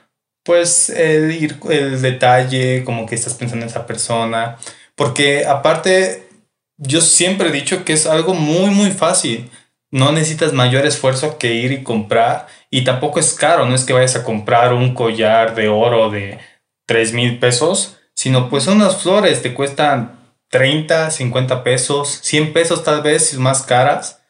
pues 0.46 0.89
el, 0.89 1.53
el 1.69 2.01
detalle, 2.01 2.86
como 2.86 3.05
que 3.05 3.15
estás 3.15 3.34
pensando 3.34 3.65
en 3.65 3.72
esa 3.72 3.86
persona. 3.86 4.57
Porque 4.96 5.46
aparte, 5.46 6.29
yo 6.77 7.01
siempre 7.01 7.50
he 7.50 7.51
dicho 7.51 7.84
que 7.84 7.91
es 7.91 8.05
algo 8.05 8.36
muy, 8.36 8.69
muy 8.69 8.91
fácil. 8.91 9.51
No 9.91 10.13
necesitas 10.13 10.53
mayor 10.53 10.86
esfuerzo 10.86 11.38
que 11.38 11.55
ir 11.55 11.74
y 11.74 11.84
comprar. 11.84 12.48
Y 12.69 12.86
tampoco 12.86 13.19
es 13.19 13.34
caro, 13.34 13.65
no 13.65 13.75
es 13.75 13.84
que 13.84 13.91
vayas 13.91 14.15
a 14.15 14.24
comprar 14.24 14.74
un 14.74 14.93
collar 14.93 15.55
de 15.55 15.67
oro 15.67 16.10
de 16.10 16.39
3 16.88 17.13
mil 17.13 17.38
pesos, 17.38 17.98
sino 18.15 18.50
pues 18.50 18.65
unas 18.65 18.98
flores 18.98 19.44
te 19.44 19.53
cuestan 19.53 20.20
30, 20.50 21.12
50 21.12 21.63
pesos, 21.63 22.20
100 22.24 22.53
pesos 22.53 22.84
tal 22.84 23.03
vez, 23.03 23.38
más 23.38 23.62
caras. 23.62 24.22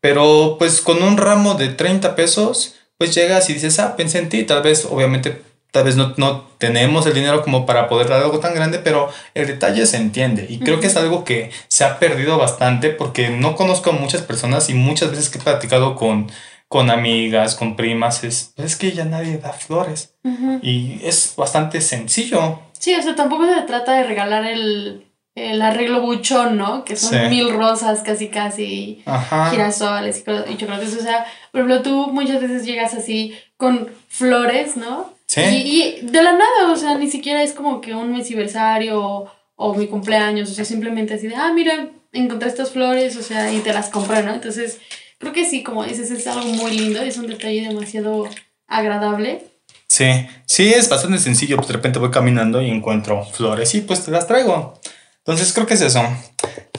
Pero 0.00 0.56
pues 0.58 0.80
con 0.80 1.02
un 1.02 1.18
ramo 1.18 1.54
de 1.54 1.68
30 1.68 2.16
pesos, 2.16 2.76
pues 2.96 3.14
llegas 3.14 3.50
y 3.50 3.54
dices, 3.54 3.78
ah, 3.78 3.96
pensé 3.96 4.18
en 4.18 4.30
ti, 4.30 4.44
tal 4.44 4.62
vez 4.62 4.86
obviamente 4.86 5.42
tal 5.72 5.84
vez 5.84 5.96
no, 5.96 6.12
no, 6.18 6.44
tenemos 6.58 7.06
el 7.06 7.14
dinero 7.14 7.42
como 7.42 7.64
para 7.64 7.88
poder 7.88 8.08
dar 8.08 8.22
algo 8.22 8.38
tan 8.38 8.54
grande, 8.54 8.78
pero 8.78 9.08
el 9.34 9.46
detalle 9.46 9.86
se 9.86 9.96
entiende. 9.96 10.46
Y 10.48 10.58
creo 10.60 10.80
que 10.80 10.86
es 10.86 10.96
algo 10.96 11.24
que 11.24 11.50
se 11.66 11.84
ha 11.84 11.98
perdido 11.98 12.36
bastante 12.36 12.90
porque 12.90 13.30
no 13.30 13.56
conozco 13.56 13.90
a 13.90 13.94
muchas 13.94 14.20
personas 14.20 14.68
y 14.68 14.74
muchas 14.74 15.10
veces 15.10 15.30
que 15.30 15.38
he 15.38 15.42
platicado 15.42 15.96
con, 15.96 16.30
con 16.72 16.90
amigas, 16.90 17.54
con 17.54 17.76
primas, 17.76 18.24
es, 18.24 18.54
es 18.56 18.76
que 18.76 18.92
ya 18.92 19.04
nadie 19.04 19.36
da 19.36 19.52
flores. 19.52 20.14
Y 20.62 20.98
es 21.04 21.34
bastante 21.36 21.82
sencillo. 21.82 22.60
Sí, 22.72 22.94
o 22.94 23.02
sea, 23.02 23.14
tampoco 23.14 23.44
se 23.44 23.60
trata 23.66 23.92
de 23.92 24.04
regalar 24.04 24.46
el, 24.46 25.04
el 25.34 25.60
arreglo 25.60 26.00
buchón, 26.00 26.56
¿no? 26.56 26.82
Que 26.86 26.96
son 26.96 27.28
mil 27.28 27.52
rosas 27.52 28.00
casi 28.02 28.28
casi, 28.28 29.04
girasoles 29.50 30.24
y 30.48 30.56
chocolates. 30.56 30.96
O 30.96 31.02
sea, 31.02 31.26
por 31.50 31.60
ejemplo, 31.60 31.82
tú 31.82 32.10
muchas 32.10 32.40
veces 32.40 32.64
llegas 32.64 32.94
así 32.94 33.36
con 33.58 33.90
flores, 34.08 34.78
¿no? 34.78 35.12
Sí. 35.26 35.42
Y, 35.42 36.06
de 36.06 36.22
la 36.22 36.32
nada, 36.32 36.72
o 36.72 36.76
sea, 36.76 36.96
ni 36.96 37.10
siquiera 37.10 37.42
es 37.42 37.52
como 37.52 37.82
que 37.82 37.94
un 37.94 38.12
mesiversario 38.12 39.30
o, 39.56 39.74
mi 39.74 39.88
cumpleaños, 39.88 40.50
o 40.50 40.54
sea, 40.54 40.64
simplemente 40.64 41.12
así 41.12 41.28
de, 41.28 41.36
ah, 41.36 41.52
mira, 41.52 41.90
encontré 42.14 42.48
estas 42.48 42.70
flores, 42.70 43.14
o 43.18 43.22
sea, 43.22 43.52
y 43.52 43.58
te 43.58 43.74
las 43.74 43.90
compré, 43.90 44.22
¿no? 44.22 44.32
Entonces, 44.32 44.80
creo 45.22 45.32
que 45.32 45.48
sí, 45.48 45.62
como 45.62 45.84
dices, 45.84 46.10
es 46.10 46.26
algo 46.26 46.48
muy 46.48 46.76
lindo, 46.76 47.00
es 47.00 47.16
un 47.16 47.28
detalle 47.28 47.68
demasiado 47.68 48.28
agradable. 48.66 49.46
Sí, 49.86 50.26
sí, 50.46 50.74
es 50.74 50.88
bastante 50.88 51.18
sencillo, 51.18 51.54
pues 51.56 51.68
de 51.68 51.74
repente 51.74 52.00
voy 52.00 52.10
caminando 52.10 52.60
y 52.60 52.68
encuentro 52.68 53.24
flores 53.24 53.72
y 53.76 53.82
pues 53.82 54.04
te 54.04 54.10
las 54.10 54.26
traigo. 54.26 54.80
Entonces 55.18 55.52
creo 55.52 55.64
que 55.64 55.74
es 55.74 55.80
eso. 55.80 56.02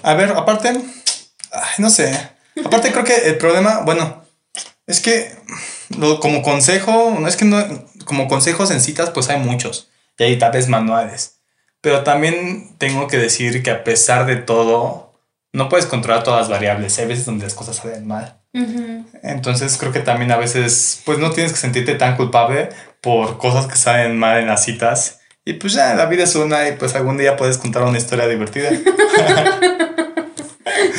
A 0.01 0.13
ver, 0.15 0.31
aparte, 0.31 0.77
no 1.77 1.89
sé. 1.89 2.19
Aparte 2.65 2.91
creo 2.91 3.05
que 3.05 3.15
el 3.15 3.38
problema, 3.38 3.79
bueno, 3.85 4.25
es 4.88 5.00
que 5.00 5.31
como 6.19 6.41
consejo, 6.41 7.15
no 7.17 7.25
es 7.29 7.38
que 7.38 7.45
no, 7.45 7.63
como 8.03 8.27
consejos 8.27 8.71
en 8.71 8.81
citas, 8.81 9.12
pues 9.12 9.29
hay 9.29 9.39
muchos. 9.39 9.89
Y 10.17 10.23
hay 10.23 10.38
tal 10.38 10.51
vez 10.51 10.67
manuales. 10.67 11.39
Pero 11.79 12.03
también 12.03 12.75
tengo 12.77 13.07
que 13.07 13.17
decir 13.17 13.63
que 13.63 13.71
a 13.71 13.85
pesar 13.85 14.25
de 14.25 14.35
todo, 14.35 15.12
no 15.53 15.69
puedes 15.69 15.86
controlar 15.86 16.24
todas 16.24 16.41
las 16.41 16.50
variables. 16.50 16.98
Hay 17.00 17.05
veces 17.05 17.25
donde 17.25 17.45
las 17.45 17.53
cosas 17.53 17.77
salen 17.77 18.05
mal. 18.07 18.39
Entonces 19.24 19.77
creo 19.77 19.91
que 19.91 20.00
también 20.00 20.31
a 20.31 20.38
veces, 20.38 21.01
pues 21.05 21.19
no 21.19 21.31
tienes 21.31 21.53
que 21.53 21.60
sentirte 21.60 21.95
tan 21.95 22.17
culpable 22.17 22.69
por 23.01 23.38
cosas 23.38 23.67
que 23.67 23.75
salen 23.75 24.17
mal 24.17 24.39
en 24.39 24.48
las 24.48 24.65
citas. 24.65 25.19
Y 25.45 25.53
pues 25.53 25.74
ya, 25.74 25.93
la 25.93 26.07
vida 26.07 26.24
es 26.24 26.36
una 26.36 26.67
y 26.67 26.74
pues 26.74 26.95
algún 26.95 27.17
día 27.17 27.38
puedes 27.38 27.57
contar 27.60 27.83
una 27.83 27.98
historia 27.98 28.27
divertida. 28.27 28.69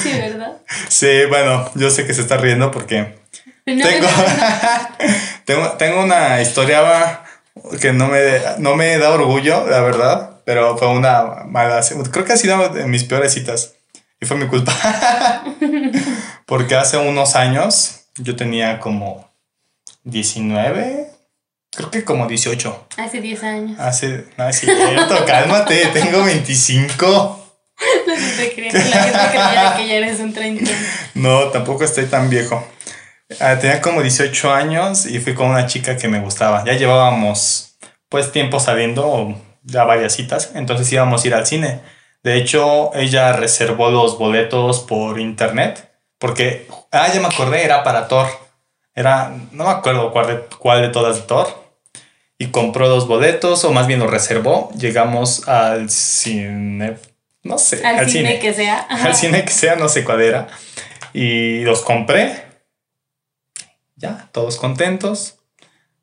sí, 0.03 0.13
¿verdad? 0.13 0.59
Sí, 0.89 1.25
bueno, 1.29 1.69
yo 1.75 1.91
sé 1.91 2.07
que 2.07 2.15
se 2.15 2.21
está 2.21 2.37
riendo 2.37 2.71
porque 2.71 3.17
tengo, 3.65 4.09
tengo, 5.79 6.05
una 6.05 6.41
historia 6.43 7.23
que 7.81 7.93
no 7.93 8.07
me, 8.07 8.21
no 8.59 8.77
me 8.77 8.99
da 8.99 9.11
orgullo, 9.11 9.67
la 9.69 9.81
verdad, 9.81 10.43
pero 10.45 10.77
fue 10.77 10.89
una 10.89 11.45
mala. 11.47 11.81
Creo 12.13 12.25
que 12.25 12.35
ha 12.35 12.37
sido 12.37 12.69
de 12.69 12.87
mis 12.87 13.05
peores 13.05 13.33
citas 13.33 13.75
y 14.21 14.27
fue 14.27 14.37
mi 14.37 14.47
culpa. 14.47 14.73
Porque 16.47 16.75
hace 16.75 16.97
unos 16.97 17.37
años 17.37 18.07
yo 18.17 18.37
tenía 18.37 18.81
como 18.81 19.29
19, 20.05 21.11
creo 21.71 21.91
que 21.91 22.05
como 22.05 22.27
18. 22.27 22.89
Hace 22.99 23.21
10 23.21 23.43
años. 23.45 23.81
Hace, 23.81 24.27
no 24.37 24.49
es 24.49 24.61
cierto, 24.61 25.25
cálmate, 25.27 25.87
tengo 25.87 26.25
25. 26.25 27.41
No 28.07 28.15
te 28.37 28.55
crees, 28.55 28.73
la 28.73 29.03
gente 29.03 29.19
creía 29.31 29.75
que 29.77 29.89
ya 29.89 29.95
eres 29.95 30.21
un 30.21 30.33
30. 30.33 30.71
No, 31.15 31.49
tampoco 31.49 31.83
estoy 31.83 32.05
tan 32.07 32.31
viejo. 32.31 32.65
Ah, 33.41 33.59
tenía 33.59 33.81
como 33.81 34.01
18 34.01 34.53
años 34.55 35.07
y 35.07 35.19
fui 35.19 35.35
con 35.35 35.49
una 35.51 35.67
chica 35.67 35.97
que 35.97 36.07
me 36.07 36.21
gustaba. 36.21 36.65
Ya 36.65 36.75
llevábamos 36.75 37.77
pues 38.09 38.31
tiempo 38.31 38.61
saliendo, 38.61 39.37
ya 39.65 39.83
varias 39.83 40.15
citas, 40.15 40.53
entonces 40.55 40.91
íbamos 40.93 41.25
a 41.25 41.27
ir 41.27 41.35
al 41.35 41.47
cine. 41.47 41.81
De 42.25 42.37
hecho, 42.37 42.93
ella 42.95 43.33
reservó 43.35 43.91
los 43.91 44.19
boletos 44.19 44.81
por 44.81 45.21
internet 45.21 45.95
porque, 46.19 46.67
ah, 46.91 47.09
ya 47.13 47.21
me 47.21 47.27
acordé, 47.27 47.65
era 47.65 47.85
para 47.85 48.09
Thor. 48.09 48.27
Era, 48.95 49.31
no 49.53 49.65
me 49.65 49.71
acuerdo 49.71 50.11
cuál 50.11 50.27
de, 50.27 50.41
cuál 50.59 50.81
de 50.83 50.89
todas 50.89 51.17
de 51.17 51.23
Thor. 51.23 51.47
Y 52.39 52.47
compró 52.47 52.89
dos 52.89 53.07
boletos, 53.07 53.65
o 53.65 53.73
más 53.73 53.87
bien 53.87 54.01
los 54.01 54.11
reservó. 54.11 54.71
Llegamos 54.77 55.47
al 55.47 55.91
cine, 55.91 56.97
no 57.43 57.59
sé. 57.59 57.85
Al, 57.85 58.09
cine, 58.09 58.39
que 58.39 58.55
sea. 58.55 58.79
Al 58.89 59.15
cine 59.15 59.45
que 59.45 59.53
sea, 59.53 59.77
no 59.77 59.89
sé 59.89 60.03
cuál 60.03 60.23
era. 60.23 60.49
Y 61.13 61.61
los 61.61 61.83
compré 61.83 62.43
ya, 63.97 64.29
todos 64.33 64.57
contentos. 64.57 65.39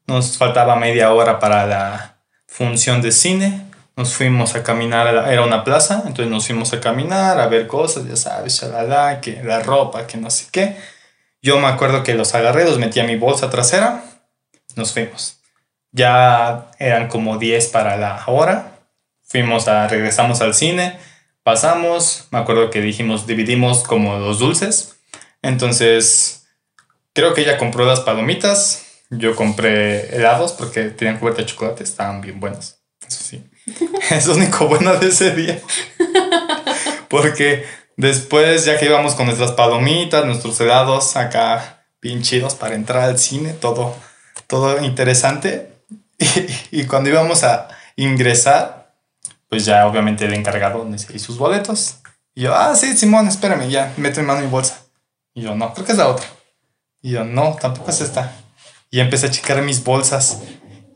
Nos 0.08 0.38
faltaba 0.38 0.76
media 0.76 1.14
hora 1.14 1.40
para 1.40 1.66
la 1.66 2.24
función 2.48 3.02
de 3.02 3.12
cine. 3.12 3.71
Nos 4.02 4.14
fuimos 4.16 4.56
a 4.56 4.64
caminar, 4.64 5.30
era 5.30 5.44
una 5.44 5.64
plaza, 5.64 6.04
entonces 6.08 6.28
nos 6.28 6.48
fuimos 6.48 6.74
a 6.74 6.80
caminar, 6.80 7.40
a 7.40 7.48
ver 7.48 7.68
cosas, 7.68 8.08
ya 8.08 8.16
sabes, 8.16 8.60
shalala, 8.60 9.22
que 9.22 9.44
la 9.44 9.60
ropa, 9.60 10.08
que 10.08 10.18
no 10.18 10.32
sé 10.32 10.48
qué. 10.52 10.76
Yo 11.42 11.60
me 11.60 11.68
acuerdo 11.68 12.02
que 12.02 12.16
los 12.16 12.34
agarré, 12.34 12.66
los 12.66 12.80
metí 12.80 13.00
a 13.00 13.04
mi 13.04 13.16
bolsa 13.16 13.50
trasera, 13.50 14.04
nos 14.76 14.94
fuimos. 14.94 15.40
Ya 15.92 16.72
eran 16.80 17.10
como 17.10 17.38
10 17.38 17.68
para 17.68 17.98
la 17.98 18.24
hora. 18.26 18.80
Fuimos 19.22 19.68
a, 19.68 19.88
regresamos 19.88 20.42
al 20.42 20.54
cine, 20.54 20.98
pasamos, 21.44 22.28
me 22.32 22.40
acuerdo 22.40 22.70
que 22.70 22.82
dijimos, 22.82 23.28
dividimos 23.28 23.84
como 23.84 24.18
los 24.18 24.40
dulces. 24.40 24.96
Entonces 25.42 26.42
Creo 27.14 27.34
que 27.34 27.42
ella 27.42 27.58
compró 27.58 27.86
las 27.86 28.02
palomitas. 28.02 28.86
Yo 29.10 29.36
compré 29.36 30.16
helados 30.16 30.54
porque 30.54 30.86
tenían 30.86 31.20
cubierta 31.20 31.42
de 31.42 31.48
chocolate. 31.48 31.84
Estaban 31.84 32.22
bien 32.22 32.40
buenos. 32.40 32.78
Eso 33.06 33.24
sí. 33.24 33.44
es 34.12 34.28
lo 34.28 34.36
único 34.36 34.68
bueno 34.68 34.96
de 34.96 35.10
ese 35.10 35.32
día. 35.36 35.60
porque 37.10 37.66
después, 37.98 38.66
ya 38.66 38.78
que 38.78 38.86
íbamos 38.86 39.16
con 39.16 39.26
nuestras 39.26 39.52
palomitas, 39.52 40.26
nuestros 40.26 40.60
helados 40.62 41.16
acá 41.16 41.86
bien 42.02 42.22
chidos 42.24 42.56
para 42.56 42.76
entrar 42.76 43.04
al 43.04 43.20
cine, 43.20 43.54
todo, 43.54 43.96
todo 44.48 44.84
interesante. 44.84 45.70
Y, 46.72 46.86
cuando 46.86 47.10
íbamos 47.10 47.44
a 47.44 47.68
ingresar, 47.96 48.94
pues 49.50 49.66
ya 49.66 49.88
obviamente 49.88 50.26
el 50.26 50.34
encargado 50.36 50.88
y 51.14 51.20
sus 51.20 51.38
boletos. 51.38 51.96
Y 52.36 52.44
yo, 52.44 52.56
ah, 52.56 52.76
sí, 52.76 52.96
Simón, 52.96 53.28
espérame, 53.28 53.70
ya, 53.70 53.92
meto 53.98 54.20
en 54.20 54.28
mano 54.28 54.42
mi 54.42 54.48
bolsa. 54.48 54.86
Y 55.34 55.42
yo, 55.42 55.56
no, 55.56 55.74
creo 55.74 55.86
que 55.86 55.92
es 55.92 55.98
la 55.98 56.08
otra. 56.08 56.26
Y 57.02 57.12
yo, 57.12 57.24
no, 57.24 57.58
tampoco 57.60 57.90
es 57.90 58.02
esta. 58.02 58.34
Y 58.90 59.00
empecé 59.00 59.28
a 59.28 59.32
checar 59.32 59.62
mis 59.62 59.84
bolsas. 59.84 60.40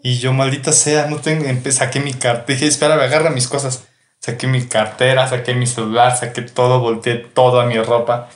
Y 0.06 0.20
yo, 0.20 0.34
maldita 0.34 0.72
sea, 0.72 1.08
no 1.08 1.18
tengo. 1.18 1.46
Saqué 1.72 2.00
mi 2.00 2.14
cartera. 2.14 2.46
Dije, 2.46 2.68
espera, 2.68 2.94
agarra 2.94 3.32
mis 3.32 3.48
cosas. 3.48 3.88
Saqué 4.20 4.46
mi 4.46 4.68
cartera, 4.68 5.28
saqué 5.28 5.56
mi 5.56 5.66
celular, 5.66 6.16
saqué 6.16 6.44
todo, 6.44 6.80
volteé 6.80 7.16
toda 7.16 7.66
mi 7.66 7.82
ropa. 7.82 8.30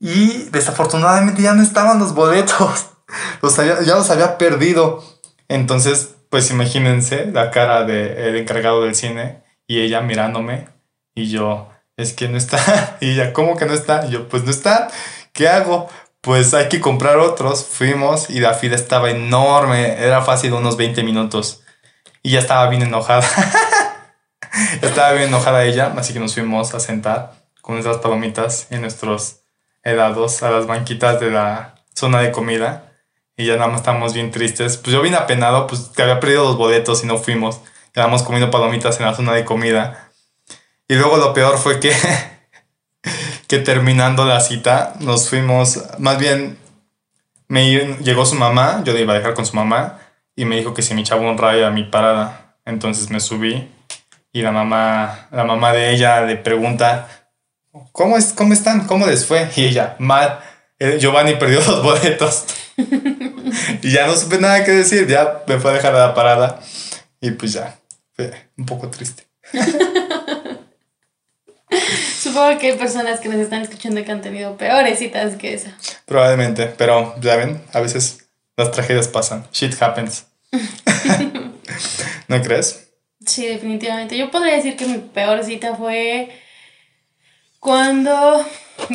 Y 0.00 0.48
desafortunadamente 0.50 1.42
ya 1.42 1.54
no 1.54 1.62
estaban 1.62 2.00
los 2.00 2.12
boletos. 2.12 2.86
Los 3.40 3.56
había, 3.60 3.80
ya 3.82 3.94
los 3.94 4.10
había 4.10 4.36
perdido. 4.38 5.04
Entonces, 5.48 6.16
pues 6.28 6.50
imagínense 6.50 7.26
la 7.26 7.50
cara 7.50 7.84
del 7.84 8.36
encargado 8.36 8.82
del 8.82 8.94
cine 8.96 9.42
y 9.68 9.80
ella 9.80 10.00
mirándome. 10.00 10.68
Y 11.14 11.28
yo, 11.28 11.70
es 11.96 12.14
que 12.14 12.28
no 12.28 12.36
está. 12.36 12.96
Y 13.00 13.12
ella, 13.12 13.32
¿cómo 13.32 13.56
que 13.56 13.66
no 13.66 13.74
está? 13.74 14.06
Y 14.06 14.10
yo, 14.10 14.28
pues 14.28 14.42
no 14.42 14.50
está. 14.50 14.88
¿Qué 15.32 15.48
hago? 15.48 15.88
Pues 16.20 16.54
hay 16.54 16.68
que 16.68 16.80
comprar 16.80 17.18
otros. 17.18 17.64
Fuimos 17.64 18.30
y 18.30 18.40
la 18.40 18.54
fila 18.54 18.76
estaba 18.76 19.10
enorme, 19.10 20.02
era 20.02 20.22
fácil 20.22 20.52
unos 20.52 20.76
20 20.76 21.02
minutos. 21.02 21.62
Y 22.22 22.32
ya 22.32 22.40
estaba 22.40 22.68
bien 22.68 22.82
enojada. 22.82 23.26
estaba 24.82 25.12
bien 25.12 25.28
enojada 25.28 25.64
ella, 25.64 25.92
así 25.96 26.12
que 26.12 26.20
nos 26.20 26.34
fuimos 26.34 26.74
a 26.74 26.80
sentar 26.80 27.32
con 27.62 27.74
nuestras 27.74 27.98
palomitas 27.98 28.66
y 28.70 28.76
nuestros 28.76 29.40
helados 29.82 30.42
a 30.42 30.50
las 30.50 30.66
banquitas 30.66 31.20
de 31.20 31.30
la 31.30 31.74
zona 31.94 32.20
de 32.20 32.32
comida. 32.32 32.92
Y 33.36 33.46
ya 33.46 33.56
nada 33.56 33.68
más 33.68 33.80
estábamos 33.80 34.12
bien 34.12 34.30
tristes. 34.30 34.76
Pues 34.76 34.92
yo 34.92 35.00
vine 35.00 35.16
apenado, 35.16 35.66
pues 35.66 35.90
que 35.94 36.02
había 36.02 36.20
perdido 36.20 36.44
los 36.44 36.56
boletos 36.56 37.02
y 37.02 37.06
no 37.06 37.16
fuimos. 37.16 37.60
Quedamos 37.94 38.22
comiendo 38.22 38.50
palomitas 38.50 39.00
en 39.00 39.06
la 39.06 39.14
zona 39.14 39.32
de 39.32 39.44
comida. 39.44 40.10
Y 40.88 40.94
luego 40.94 41.16
lo 41.16 41.32
peor 41.32 41.56
fue 41.56 41.80
que 41.80 41.92
que 43.50 43.58
terminando 43.58 44.24
la 44.26 44.38
cita 44.38 44.94
nos 45.00 45.28
fuimos, 45.28 45.82
más 45.98 46.18
bien 46.18 46.56
me 47.48 47.96
llegó 47.96 48.24
su 48.24 48.36
mamá, 48.36 48.80
yo 48.84 48.92
le 48.92 49.00
iba 49.00 49.12
a 49.12 49.16
dejar 49.16 49.34
con 49.34 49.44
su 49.44 49.56
mamá 49.56 49.98
y 50.36 50.44
me 50.44 50.56
dijo 50.56 50.72
que 50.72 50.82
si 50.82 50.94
me 50.94 51.00
echaba 51.00 51.28
un 51.28 51.36
rayo 51.36 51.66
a 51.66 51.70
mi 51.72 51.82
parada. 51.82 52.54
Entonces 52.64 53.10
me 53.10 53.18
subí 53.18 53.68
y 54.32 54.42
la 54.42 54.52
mamá, 54.52 55.26
la 55.32 55.42
mamá 55.42 55.72
de 55.72 55.92
ella 55.92 56.20
le 56.20 56.36
pregunta, 56.36 57.08
¿cómo, 57.90 58.16
es, 58.16 58.32
cómo 58.32 58.52
están? 58.52 58.86
¿Cómo 58.86 59.04
les 59.04 59.26
fue? 59.26 59.50
Y 59.56 59.64
ella, 59.64 59.96
mal. 59.98 60.38
Eh, 60.78 60.98
Giovanni 61.00 61.34
perdió 61.34 61.58
los 61.66 61.82
boletos. 61.82 62.44
y 63.82 63.90
ya 63.90 64.06
no 64.06 64.14
supe 64.14 64.38
nada 64.38 64.62
que 64.62 64.70
decir, 64.70 65.08
ya 65.08 65.42
me 65.48 65.58
fue 65.58 65.72
a 65.72 65.74
dejar 65.74 65.92
a 65.96 66.06
la 66.06 66.14
parada. 66.14 66.60
Y 67.20 67.32
pues 67.32 67.54
ya, 67.54 67.76
fue 68.12 68.32
un 68.56 68.64
poco 68.64 68.88
triste. 68.90 69.26
Supongo 72.30 72.58
que 72.58 72.68
hay 72.68 72.78
personas 72.78 73.18
que 73.18 73.28
nos 73.28 73.40
están 73.40 73.62
escuchando 73.62 74.04
que 74.04 74.12
han 74.12 74.20
tenido 74.20 74.56
peores 74.56 75.00
citas 75.00 75.34
que 75.34 75.52
esa. 75.52 75.76
Probablemente, 76.06 76.66
pero 76.66 77.12
ya 77.20 77.34
ven, 77.34 77.60
a 77.72 77.80
veces 77.80 78.28
las 78.56 78.70
tragedias 78.70 79.08
pasan. 79.08 79.48
Shit 79.52 79.74
happens. 79.82 80.26
¿No 82.28 82.40
crees? 82.40 82.92
Sí, 83.26 83.48
definitivamente. 83.48 84.16
Yo 84.16 84.30
podría 84.30 84.54
decir 84.54 84.76
que 84.76 84.86
mi 84.86 84.98
peor 84.98 85.42
cita 85.42 85.74
fue 85.74 86.30
cuando 87.58 88.46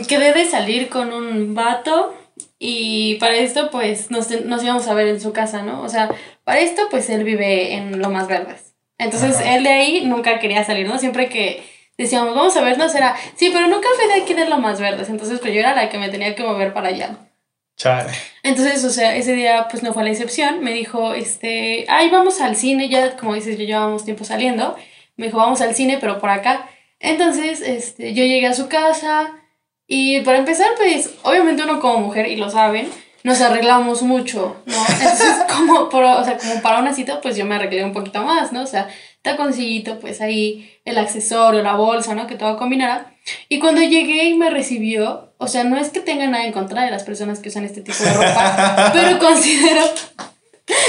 quedé 0.08 0.32
de 0.32 0.50
salir 0.50 0.88
con 0.88 1.12
un 1.12 1.56
vato 1.56 2.16
y 2.58 3.16
para 3.16 3.36
esto 3.36 3.70
pues 3.70 4.12
nos, 4.12 4.30
nos 4.46 4.64
íbamos 4.64 4.88
a 4.88 4.94
ver 4.94 5.08
en 5.08 5.20
su 5.20 5.34
casa, 5.34 5.62
¿no? 5.62 5.82
O 5.82 5.90
sea, 5.90 6.10
para 6.46 6.62
esto 6.62 6.84
pues 6.90 7.10
él 7.10 7.26
vive 7.26 7.74
en 7.74 8.00
lo 8.00 8.10
más 8.10 8.30
Verdes. 8.30 8.76
Entonces 8.98 9.36
él 9.44 9.64
de 9.64 9.70
ahí 9.72 10.06
nunca 10.06 10.40
quería 10.40 10.64
salir, 10.64 10.88
¿no? 10.88 10.98
Siempre 11.00 11.28
que 11.28 11.75
decíamos, 11.98 12.36
vamos 12.36 12.56
a 12.58 12.62
vernos, 12.62 12.94
era, 12.96 13.16
sí, 13.36 13.50
pero 13.54 13.68
nunca 13.68 13.88
fue 13.96 14.08
de 14.08 14.22
aquí 14.22 14.34
de 14.34 14.50
lo 14.50 14.58
más 14.58 14.80
verdes. 14.80 15.10
Entonces, 15.10 15.40
pues 15.40 15.54
yo 15.54 15.60
era 15.60 15.76
la 15.76 15.90
que 15.90 15.98
me 15.98 16.10
tenía 16.10 16.36
que 16.36 16.44
mover 16.44 16.74
para 16.74 16.90
allá. 16.90 17.18
Chale. 17.78 18.14
Entonces, 18.44 18.84
o 18.86 18.90
sea, 18.90 19.16
ese 19.16 19.34
día 19.34 19.68
pues 19.70 19.84
no 19.84 19.94
fue 19.94 20.04
la 20.04 20.12
excepción. 20.12 20.64
Me 20.64 20.74
dijo, 20.74 21.14
este, 21.14 21.86
ay, 21.90 22.10
vamos 22.10 22.42
al 22.42 22.56
cine, 22.56 22.90
ya 22.90 23.18
como 23.18 23.34
dices, 23.34 23.58
yo 23.58 23.66
llevábamos 23.66 24.06
tiempo 24.06 24.24
saliendo. 24.24 24.76
Me 25.18 25.28
dijo, 25.28 25.38
vamos 25.38 25.62
al 25.62 25.76
cine, 25.76 25.98
pero 26.00 26.20
por 26.20 26.30
acá. 26.30 26.70
Entonces, 27.00 27.62
este, 27.62 28.14
yo 28.14 28.24
llegué 28.24 28.48
a 28.48 28.54
su 28.54 28.68
casa 28.68 29.34
y 29.88 30.22
para 30.22 30.38
empezar, 30.38 30.68
pues, 30.78 31.14
obviamente 31.24 31.64
uno 31.64 31.80
como 31.80 32.00
mujer, 32.00 32.28
y 32.28 32.38
lo 32.38 32.50
saben, 32.50 32.90
nos 33.24 33.42
arreglamos 33.42 34.02
mucho, 34.02 34.56
¿no? 34.66 34.76
Entonces, 34.90 35.36
como, 35.56 35.90
por, 35.90 36.04
o 36.04 36.24
sea, 36.24 36.38
como 36.38 36.62
para 36.62 36.80
una 36.80 36.94
cita, 36.94 37.22
pues 37.22 37.36
yo 37.36 37.46
me 37.46 37.56
arreglé 37.56 37.84
un 37.84 37.94
poquito 37.94 38.24
más, 38.24 38.52
¿no? 38.52 38.64
O 38.64 38.68
sea, 38.68 38.88
taconcito, 39.26 40.00
pues 40.00 40.22
ahí 40.22 40.80
el 40.86 40.98
accesorio, 40.98 41.62
la 41.62 41.76
bolsa, 41.76 42.16
¿no? 42.16 42.28
Que 42.28 42.36
todo 42.36 42.56
combinara. 42.56 43.12
Y 43.50 43.60
cuando 43.60 43.82
llegué 43.82 44.26
y 44.26 44.36
me 44.36 44.50
recibió, 44.50 45.34
o 45.38 45.48
sea, 45.48 45.66
no 45.66 45.78
es 45.78 45.90
que 45.90 46.00
tenga 46.00 46.28
nada 46.28 46.46
en 46.46 46.54
contra 46.54 46.84
de 46.84 46.92
las 46.92 47.04
personas 47.04 47.40
que 47.40 47.50
usan 47.50 47.66
este 47.66 47.82
tipo 47.82 48.02
de 48.02 48.14
ropa, 48.14 48.92
pero 48.94 49.20
considero, 49.20 49.82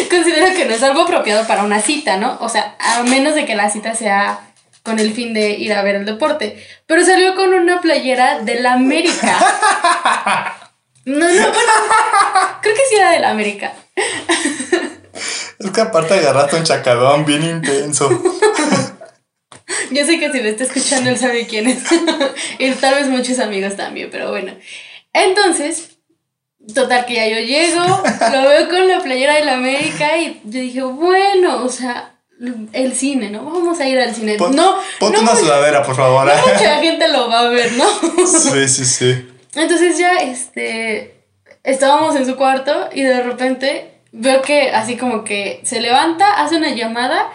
considero 0.09 0.55
que 0.55 0.67
no 0.67 0.75
es 0.75 0.83
algo 0.83 1.03
apropiado 1.03 1.47
para 1.47 1.65
una 1.65 1.81
cita, 1.81 2.19
¿no? 2.19 2.39
O 2.41 2.49
sea, 2.49 2.77
a 2.79 3.03
menos 3.03 3.35
de 3.35 3.47
que 3.47 3.57
la 3.57 3.71
cita 3.71 3.95
sea 3.95 4.53
con 4.83 5.01
el 5.01 5.13
fin 5.13 5.35
de 5.35 5.51
ir 5.51 5.73
a 5.73 5.83
ver 5.83 5.97
el 5.97 6.07
deporte. 6.07 6.65
Pero 6.87 7.05
salió 7.05 7.35
con 7.35 7.53
una 7.53 7.81
playera 7.81 8.39
de 8.41 8.61
la 8.61 8.75
América. 8.75 10.63
No, 11.07 11.21
no, 11.25 11.25
bueno, 11.25 11.73
creo 12.63 12.75
que 12.75 12.81
sí 12.91 12.97
era 12.97 13.13
de 13.13 13.21
la 13.21 13.31
América. 13.31 13.73
Es 15.59 15.71
que 15.71 15.81
aparte 15.81 16.15
agarraste 16.15 16.57
un 16.57 16.65
chacadón 16.65 17.25
bien 17.25 17.43
intenso. 17.43 18.09
Yo 19.91 20.05
sé 20.05 20.19
que 20.19 20.31
si 20.33 20.41
me 20.41 20.51
está 20.51 20.65
escuchando 20.65 21.11
él 21.11 21.19
sabe 21.19 21.47
quién 21.47 21.69
es. 21.69 21.83
y 22.59 22.71
tal 22.73 22.95
vez 22.97 23.09
muchos 23.09 23.39
amigos 23.39 23.77
también, 23.77 24.09
pero 24.11 24.31
bueno. 24.31 24.53
Entonces, 25.13 25.97
total 26.75 27.07
que 27.07 27.15
ya 27.15 27.29
yo 27.29 27.39
llego, 27.39 27.83
lo 28.33 28.49
veo 28.49 28.69
con 28.69 28.89
la 28.89 29.01
playera 29.01 29.35
de 29.35 29.45
la 29.45 29.55
América 29.55 30.19
y 30.19 30.41
yo 30.45 30.61
dije, 30.61 30.83
bueno, 30.83 31.65
o 31.65 31.69
sea, 31.69 32.17
el 32.73 32.95
cine, 32.95 33.31
¿no? 33.31 33.45
Vamos 33.45 33.81
a 33.81 33.89
ir 33.89 33.99
al 33.99 34.15
cine. 34.15 34.37
no, 34.37 34.79
ponte 34.99 35.21
una 35.21 35.35
sudadera, 35.35 35.83
por 35.83 35.97
favor. 35.97 36.27
No 36.27 36.33
mucha 36.53 36.79
gente 36.81 37.09
lo 37.09 37.29
va 37.29 37.41
a 37.41 37.49
ver, 37.49 37.73
¿no? 37.73 37.87
sí, 38.27 38.69
sí, 38.69 38.85
sí. 38.85 39.29
Entonces 39.55 39.97
ya, 39.97 40.17
este, 40.17 41.25
estábamos 41.65 42.15
en 42.17 42.27
su 42.27 42.37
cuarto 42.37 42.91
y 42.93 43.03
de 43.03 43.23
repente 43.23 43.96
veo 44.19 44.43
que 44.43 44.71
así 44.71 44.97
como 44.97 45.25
que 45.25 45.61
se 45.63 45.81
levanta, 45.81 46.43
hace 46.43 46.57
una 46.57 46.71
llamada 46.71 47.31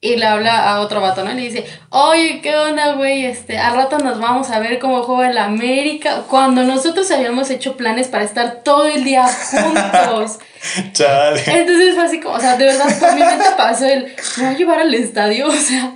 y 0.00 0.16
le 0.16 0.24
habla 0.24 0.70
a 0.70 0.80
otro 0.80 1.00
vato, 1.00 1.24
¿no? 1.24 1.32
Y 1.32 1.34
le 1.34 1.42
dice, 1.42 1.66
oye, 1.90 2.40
¿qué 2.40 2.56
onda, 2.56 2.94
güey? 2.94 3.26
Este, 3.26 3.58
al 3.58 3.74
rato 3.74 3.98
nos 3.98 4.18
vamos 4.18 4.50
a 4.50 4.58
ver 4.58 4.78
cómo 4.78 5.02
juega 5.02 5.30
el 5.30 5.36
América. 5.36 6.22
Cuando 6.28 6.62
nosotros 6.62 7.10
habíamos 7.10 7.50
hecho 7.50 7.76
planes 7.76 8.08
para 8.08 8.24
estar 8.24 8.62
todo 8.62 8.86
el 8.86 9.04
día 9.04 9.26
juntos. 9.26 10.38
Chale. 10.92 11.42
Entonces 11.46 11.94
fue 11.94 12.04
así 12.04 12.20
como, 12.20 12.36
o 12.36 12.40
sea, 12.40 12.56
de 12.56 12.64
verdad, 12.64 12.98
por 12.98 13.12
mi 13.12 13.20
mente 13.20 13.44
pasó 13.58 13.84
el, 13.84 14.14
¿me 14.38 14.44
va 14.44 14.50
a 14.50 14.54
llevar 14.54 14.78
al 14.78 14.94
estadio? 14.94 15.48
O 15.50 15.52
sea, 15.52 15.92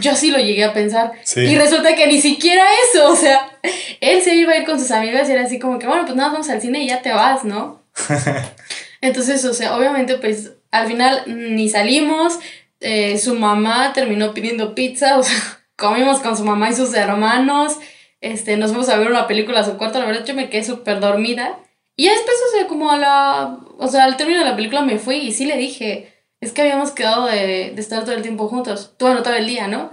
yo 0.00 0.14
sí 0.14 0.30
lo 0.30 0.38
llegué 0.38 0.64
a 0.64 0.72
pensar. 0.72 1.12
Y 1.34 1.56
resulta 1.56 1.94
que 1.96 2.06
ni 2.06 2.20
siquiera 2.20 2.64
eso, 2.88 3.10
o 3.10 3.16
sea, 3.16 3.58
él 4.00 4.22
se 4.22 4.36
iba 4.36 4.52
a 4.52 4.56
ir 4.58 4.64
con 4.64 4.78
sus 4.78 4.90
amigas 4.92 5.28
y 5.28 5.32
era 5.32 5.42
así 5.42 5.58
como 5.58 5.78
que, 5.78 5.86
bueno, 5.86 6.04
pues 6.04 6.14
nada, 6.14 6.30
vamos 6.30 6.48
al 6.48 6.60
cine 6.60 6.82
y 6.82 6.88
ya 6.88 7.02
te 7.02 7.12
vas, 7.12 7.44
¿no? 7.44 7.82
Entonces, 9.02 9.44
o 9.44 9.52
sea, 9.52 9.76
obviamente, 9.76 10.16
pues 10.16 10.54
al 10.70 10.86
final 10.86 11.24
ni 11.26 11.68
salimos, 11.68 12.38
eh, 12.80 13.18
su 13.18 13.34
mamá 13.34 13.92
terminó 13.92 14.32
pidiendo 14.32 14.74
pizza, 14.74 15.18
o 15.18 15.22
sea, 15.22 15.36
comimos 15.76 16.20
con 16.20 16.36
su 16.36 16.44
mamá 16.44 16.70
y 16.70 16.74
sus 16.74 16.94
hermanos, 16.94 17.78
este, 18.20 18.56
nos 18.56 18.70
fuimos 18.70 18.88
a 18.88 18.96
ver 18.96 19.10
una 19.10 19.26
película 19.26 19.60
a 19.60 19.64
su 19.64 19.76
cuarto, 19.76 19.98
la 19.98 20.06
verdad 20.06 20.24
yo 20.24 20.34
me 20.34 20.48
quedé 20.48 20.64
súper 20.64 21.00
dormida. 21.00 21.58
Y 21.96 22.08
después, 22.08 22.36
o 22.48 22.56
sea, 22.56 22.68
como 22.68 22.90
a 22.90 22.96
la, 22.96 23.58
o 23.78 23.88
sea, 23.88 24.04
al 24.04 24.16
término 24.16 24.38
de 24.38 24.46
la 24.46 24.56
película 24.56 24.80
me 24.82 24.98
fui 24.98 25.16
y 25.16 25.32
sí 25.32 25.44
le 25.44 25.58
dije, 25.58 26.14
es 26.40 26.52
que 26.52 26.62
habíamos 26.62 26.92
quedado 26.92 27.26
de, 27.26 27.72
de 27.74 27.80
estar 27.80 28.04
todo 28.04 28.14
el 28.14 28.22
tiempo 28.22 28.48
juntos, 28.48 28.94
bueno, 28.98 29.22
todo 29.22 29.34
el 29.34 29.46
día, 29.46 29.68
¿no? 29.68 29.90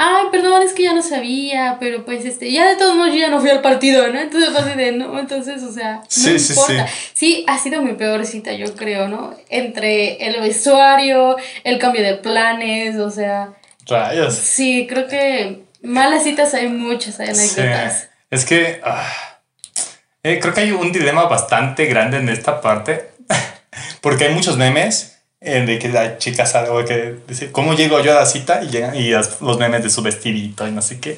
Ay, 0.00 0.26
perdón, 0.30 0.62
es 0.62 0.72
que 0.74 0.84
ya 0.84 0.94
no 0.94 1.02
sabía, 1.02 1.76
pero 1.80 2.04
pues 2.04 2.24
este, 2.24 2.52
ya 2.52 2.68
de 2.68 2.76
todos 2.76 2.94
modos 2.94 3.12
yo 3.12 3.18
ya 3.18 3.30
no 3.30 3.40
fui 3.40 3.50
al 3.50 3.60
partido, 3.60 4.06
¿no? 4.12 4.20
Entonces 4.20 4.76
de, 4.76 4.92
no, 4.92 5.18
entonces, 5.18 5.60
o 5.64 5.72
sea, 5.72 5.96
no 5.96 6.04
sí, 6.08 6.36
importa. 6.36 6.86
Sí, 6.86 6.94
sí. 6.94 7.10
sí, 7.14 7.44
ha 7.48 7.58
sido 7.58 7.82
mi 7.82 7.94
peor 7.94 8.24
cita, 8.24 8.52
yo 8.52 8.76
creo, 8.76 9.08
¿no? 9.08 9.34
Entre 9.48 10.24
el 10.24 10.40
vestuario, 10.40 11.36
el 11.64 11.80
cambio 11.80 12.02
de 12.02 12.14
planes, 12.14 12.96
o 12.96 13.10
sea. 13.10 13.54
Rayos. 13.86 14.34
Sí, 14.34 14.86
creo 14.88 15.08
que 15.08 15.64
malas 15.82 16.22
citas 16.22 16.54
hay 16.54 16.68
muchas, 16.68 17.18
hay 17.18 17.30
anécdotas. 17.30 18.08
Es 18.30 18.44
que 18.44 18.80
ah, 18.84 19.12
eh, 20.22 20.38
creo 20.38 20.54
que 20.54 20.60
hay 20.60 20.70
un 20.70 20.92
dilema 20.92 21.24
bastante 21.24 21.86
grande 21.86 22.18
en 22.18 22.28
esta 22.28 22.60
parte, 22.60 23.10
porque 24.00 24.26
hay 24.26 24.34
muchos 24.34 24.56
memes 24.56 25.17
de 25.40 25.78
que 25.78 25.88
la 25.88 26.18
chica 26.18 26.46
sabe, 26.46 26.68
o 26.70 26.84
que 26.84 27.16
dice, 27.26 27.52
¿cómo 27.52 27.74
llego 27.74 28.00
yo 28.00 28.12
a 28.12 28.20
la 28.20 28.26
cita? 28.26 28.62
Y 28.62 28.68
llegan 28.68 28.94
y 28.96 29.10
los 29.10 29.58
memes 29.58 29.82
de 29.82 29.90
su 29.90 30.02
vestidito 30.02 30.66
y 30.66 30.72
no 30.72 30.82
sé 30.82 31.00
qué. 31.00 31.16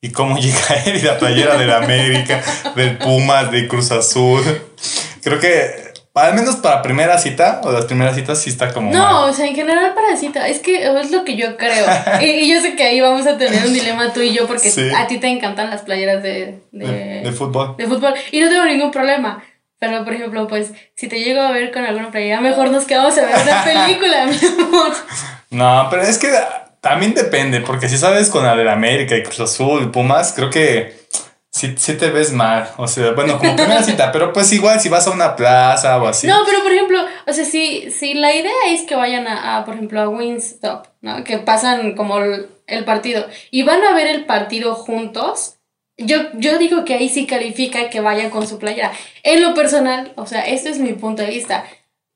Y 0.00 0.10
cómo 0.10 0.38
llega 0.38 0.82
él 0.84 0.96
y 0.96 1.02
la 1.02 1.18
playera 1.18 1.56
de 1.56 1.66
la 1.66 1.78
América, 1.78 2.42
del 2.76 2.98
Pumas, 2.98 3.50
de 3.50 3.66
Cruz 3.66 3.90
Azul. 3.90 4.42
Creo 5.22 5.40
que 5.40 5.94
al 6.14 6.34
menos 6.34 6.56
para 6.56 6.80
primera 6.80 7.18
cita 7.18 7.60
o 7.64 7.72
las 7.72 7.86
primeras 7.86 8.14
citas 8.14 8.40
sí 8.40 8.50
está 8.50 8.72
como. 8.72 8.92
No, 8.92 9.26
o 9.26 9.32
sea, 9.32 9.46
en 9.46 9.54
general 9.54 9.94
para 9.94 10.16
cita, 10.16 10.46
es 10.46 10.60
que 10.60 10.84
es 11.00 11.10
lo 11.10 11.24
que 11.24 11.36
yo 11.36 11.56
creo. 11.56 11.86
y, 12.20 12.52
yo 12.52 12.60
sé 12.60 12.76
que 12.76 12.84
ahí 12.84 13.00
vamos 13.00 13.26
a 13.26 13.36
tener 13.36 13.66
un 13.66 13.72
dilema 13.72 14.12
tú 14.12 14.20
y 14.20 14.32
yo 14.32 14.46
porque 14.46 14.70
a 14.96 15.06
ti 15.06 15.18
te 15.18 15.26
encantan 15.28 15.70
las 15.70 15.82
playeras 15.82 16.22
de, 16.22 16.60
de, 16.70 17.22
de 17.24 17.32
fútbol. 17.32 17.76
De 17.76 17.86
fútbol. 17.86 18.14
Y 18.30 18.40
no 18.40 18.48
tengo 18.48 18.64
ningún 18.66 18.90
problema. 18.90 19.42
Pero, 19.78 20.04
por 20.04 20.14
ejemplo, 20.14 20.46
pues, 20.46 20.72
si 20.96 21.08
te 21.08 21.20
llego 21.20 21.40
a 21.40 21.52
ver 21.52 21.72
con 21.72 21.84
alguna 21.84 22.10
playera, 22.10 22.40
mejor 22.40 22.70
nos 22.70 22.84
quedamos 22.84 23.16
a 23.18 23.26
ver 23.26 23.34
esa 23.34 23.64
película, 23.86 24.26
mi 24.26 24.38
amor. 24.46 24.92
No, 25.50 25.88
pero 25.90 26.02
es 26.02 26.18
que 26.18 26.30
también 26.80 27.14
depende, 27.14 27.60
porque 27.60 27.88
si 27.88 27.96
sabes 27.96 28.30
con 28.30 28.44
la 28.44 28.54
de 28.54 28.70
América 28.70 29.16
y 29.16 29.22
Cruz 29.22 29.40
Azul 29.40 29.82
y 29.82 29.86
Pumas, 29.86 30.32
creo 30.34 30.50
que 30.50 30.94
sí, 31.50 31.74
sí, 31.76 31.94
te 31.94 32.10
ves 32.10 32.32
mal. 32.32 32.68
O 32.76 32.86
sea, 32.86 33.12
bueno, 33.12 33.38
como 33.38 33.56
primera 33.56 33.82
cita, 33.82 34.12
pero 34.12 34.32
pues 34.32 34.52
igual 34.52 34.80
si 34.80 34.88
vas 34.88 35.06
a 35.06 35.10
una 35.10 35.34
plaza 35.34 35.96
o 36.02 36.06
así. 36.06 36.26
No, 36.26 36.42
pero 36.44 36.62
por 36.62 36.72
ejemplo, 36.72 36.98
o 37.26 37.32
sea, 37.32 37.44
si, 37.44 37.90
si 37.90 38.14
la 38.14 38.34
idea 38.34 38.52
es 38.68 38.82
que 38.82 38.96
vayan 38.96 39.26
a, 39.26 39.56
a 39.56 39.64
por 39.64 39.74
ejemplo, 39.74 40.00
a 40.00 40.08
Winstop, 40.08 40.86
¿no? 41.00 41.24
Que 41.24 41.38
pasan 41.38 41.94
como 41.94 42.18
el, 42.18 42.48
el 42.66 42.84
partido 42.84 43.26
y 43.50 43.62
van 43.62 43.82
a 43.82 43.94
ver 43.94 44.06
el 44.08 44.26
partido 44.26 44.74
juntos 44.74 45.56
yo, 45.96 46.18
yo 46.34 46.58
digo 46.58 46.84
que 46.84 46.94
ahí 46.94 47.08
sí 47.08 47.26
califica 47.26 47.88
que 47.90 48.00
vaya 48.00 48.30
con 48.30 48.46
su 48.46 48.58
playera. 48.58 48.92
En 49.22 49.42
lo 49.42 49.54
personal, 49.54 50.12
o 50.16 50.26
sea, 50.26 50.42
este 50.42 50.70
es 50.70 50.78
mi 50.78 50.92
punto 50.92 51.22
de 51.22 51.28
vista. 51.28 51.64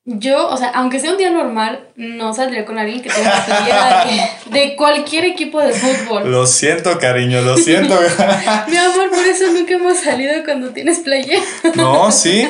Yo, 0.05 0.47
o 0.47 0.57
sea, 0.57 0.69
aunque 0.69 0.99
sea 0.99 1.11
un 1.11 1.17
día 1.17 1.29
normal, 1.29 1.87
no 1.95 2.33
saldría 2.33 2.65
con 2.65 2.79
alguien 2.79 3.01
que 3.01 3.09
tenga 3.09 3.45
playera 3.45 4.05
de, 4.49 4.75
cualquier 4.75 5.25
equipo 5.25 5.61
de 5.61 5.71
fútbol. 5.71 6.31
Lo 6.31 6.47
siento, 6.47 6.97
cariño, 6.97 7.41
lo 7.41 7.57
siento. 7.57 7.95
Mi 8.67 8.77
amor, 8.77 9.09
por 9.11 9.25
eso 9.25 9.45
nunca 9.53 9.75
hemos 9.75 9.99
salido 9.99 10.43
cuando 10.43 10.69
tienes 10.69 10.99
playera. 10.99 11.43
No, 11.75 12.11
sí. 12.11 12.47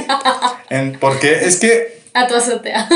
En, 0.70 0.98
porque 1.00 1.46
es 1.46 1.58
que. 1.58 2.00
A 2.14 2.28
tu 2.28 2.36
azotea. 2.36 2.88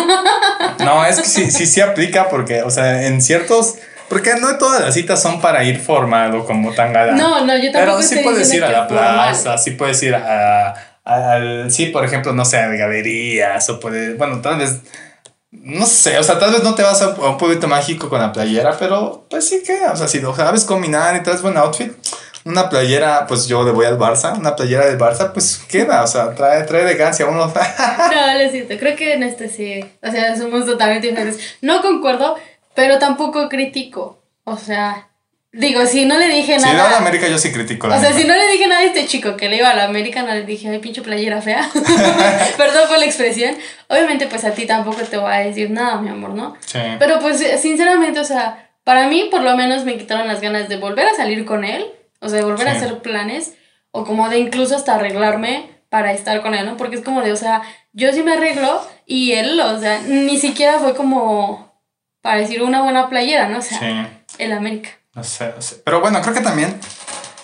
No, 0.80 1.06
es 1.06 1.20
que 1.20 1.28
sí, 1.28 1.52
sí, 1.52 1.66
sí 1.66 1.82
aplica 1.82 2.30
porque, 2.30 2.64
o 2.64 2.70
sea, 2.70 3.06
en 3.06 3.22
ciertos 3.22 3.76
porque 4.10 4.36
no 4.36 4.58
todas 4.58 4.82
las 4.82 4.94
citas 4.94 5.22
son 5.22 5.42
para 5.42 5.64
ir 5.64 5.80
formado 5.80 6.46
como 6.46 6.74
tan 6.74 6.94
galán. 6.94 7.18
No, 7.18 7.46
no, 7.46 7.58
yo 7.58 7.72
tampoco 7.72 7.98
Pero 7.98 8.02
sí 8.02 8.20
puedes 8.24 8.54
ir 8.54 8.64
a 8.64 8.72
la 8.72 8.88
plaza, 8.88 9.58
sí 9.58 9.72
puedes 9.72 10.02
ir 10.04 10.16
a, 10.16 10.74
al, 11.04 11.72
sí, 11.72 11.88
por 11.88 12.06
ejemplo, 12.06 12.34
no 12.34 12.46
sé, 12.46 12.58
a 12.58 12.68
galerías 12.68 13.70
o 13.70 13.80
puedes, 13.80 14.18
bueno, 14.18 14.42
tal 14.42 14.58
vez, 14.58 14.80
no 15.52 15.86
sé, 15.86 16.18
o 16.18 16.24
sea, 16.24 16.40
tal 16.40 16.52
vez 16.52 16.64
no 16.64 16.76
te 16.76 16.84
vas 16.84 17.02
a, 17.02 17.10
un 17.10 17.38
pueblito 17.38 17.68
mágico 17.68 18.10
con 18.10 18.20
la 18.20 18.32
playera, 18.32 18.76
pero 18.78 19.26
pues 19.30 19.48
sí 19.48 19.62
que, 19.66 19.86
o 19.86 19.96
sea, 19.96 20.08
si 20.08 20.20
lo 20.20 20.36
sabes 20.36 20.64
combinar 20.64 21.16
y 21.16 21.24
traes 21.24 21.42
buen 21.42 21.58
outfit, 21.58 21.92
una 22.46 22.70
playera, 22.70 23.26
pues 23.28 23.48
yo 23.48 23.64
le 23.64 23.72
voy 23.72 23.86
al 23.86 23.98
Barça, 23.98 24.38
una 24.38 24.56
playera 24.56 24.86
del 24.86 24.98
Barça, 24.98 25.32
pues 25.32 25.62
queda, 25.70 26.04
o 26.04 26.08
sea, 26.08 26.34
trae, 26.36 26.64
trae 26.64 26.82
elegancia 26.82 27.26
uno. 27.26 27.48
no, 27.48 28.44
lo 28.44 28.52
siento, 28.52 28.78
creo 28.78 28.96
que 28.96 29.14
en 29.14 29.24
este 29.24 29.50
sí, 29.50 29.86
o 30.02 30.12
sea, 30.12 30.36
somos 30.36 30.66
totalmente 30.66 31.08
diferentes. 31.08 31.58
No 31.62 31.82
concuerdo, 31.82 32.36
pero 32.76 33.00
tampoco 33.00 33.50
critico. 33.50 34.24
O 34.44 34.58
sea, 34.58 35.08
Digo, 35.56 35.86
si 35.86 36.06
no 36.06 36.18
le 36.18 36.30
dije 36.30 36.58
nada. 36.58 36.72
Si 36.72 36.76
no 36.76 36.84
a 36.84 36.90
la 36.90 36.98
América, 36.98 37.28
yo 37.28 37.38
sí 37.38 37.52
critico 37.52 37.88
la 37.88 37.98
O 37.98 38.02
sea, 38.02 38.12
si 38.12 38.24
no 38.24 38.36
le 38.36 38.48
dije 38.48 38.66
nada 38.66 38.82
a 38.82 38.86
este 38.86 39.06
chico 39.06 39.38
que 39.38 39.50
le 39.50 39.58
iba 39.58 39.70
a 39.70 39.76
la 39.76 39.84
América, 39.84 40.24
no 40.24 40.34
le 40.34 40.42
dije, 40.42 40.68
ay, 40.68 40.80
pinche 40.80 41.04
playera 41.04 41.44
fea. 41.44 41.70
Perdón 42.58 42.88
por 42.90 42.98
la 42.98 43.06
expresión. 43.06 43.56
Obviamente, 43.88 44.26
pues 44.26 44.44
a 44.46 44.52
ti 44.52 44.66
tampoco 44.66 45.04
te 45.04 45.18
voy 45.18 45.32
a 45.32 45.38
decir 45.38 45.70
nada, 45.70 46.02
mi 46.02 46.10
amor, 46.10 46.32
¿no? 46.32 46.56
Sí. 46.66 46.80
Pero 46.98 47.20
pues, 47.20 47.38
sinceramente, 47.62 48.20
o 48.20 48.24
sea, 48.24 48.72
para 48.84 49.08
mí, 49.08 49.28
por 49.30 49.42
lo 49.42 49.56
menos, 49.56 49.86
me 49.86 49.96
quitaron 49.96 50.28
las 50.28 50.42
ganas 50.42 50.70
de 50.70 50.78
volver 50.78 51.08
a 51.08 51.14
salir 51.14 51.46
con 51.46 51.64
él. 51.64 51.86
O 52.20 52.30
sea, 52.30 52.40
de 52.40 52.46
volver 52.46 52.68
a 52.68 52.72
hacer 52.72 52.98
planes. 53.04 53.54
O 53.92 54.06
como 54.06 54.30
de 54.30 54.40
incluso 54.40 54.76
hasta 54.76 54.96
arreglarme 54.96 55.70
para 55.90 56.14
estar 56.14 56.42
con 56.42 56.56
él, 56.56 56.66
¿no? 56.66 56.78
Porque 56.78 56.96
es 56.96 57.04
como 57.04 57.22
de, 57.22 57.32
o 57.32 57.36
sea, 57.36 57.62
yo 57.92 58.12
sí 58.12 58.24
me 58.24 58.34
arreglo 58.34 58.82
y 59.06 59.34
él, 59.34 59.60
o 59.60 59.80
sea, 59.80 60.00
ni 60.00 60.40
siquiera 60.40 60.80
fue 60.80 60.96
como 60.96 61.73
para 62.24 62.40
decir 62.40 62.64
una 62.64 62.82
buena 62.82 63.10
playera, 63.10 63.50
¿no? 63.50 63.60
O 63.60 63.62
sea, 63.62 64.10
el 64.40 64.54
América. 64.54 64.90
No 65.14 65.24
sé, 65.24 65.52
no 65.56 65.62
sé. 65.62 65.82
Pero 65.84 66.00
bueno, 66.00 66.22
creo 66.22 66.34
que 66.34 66.40
también, 66.40 66.80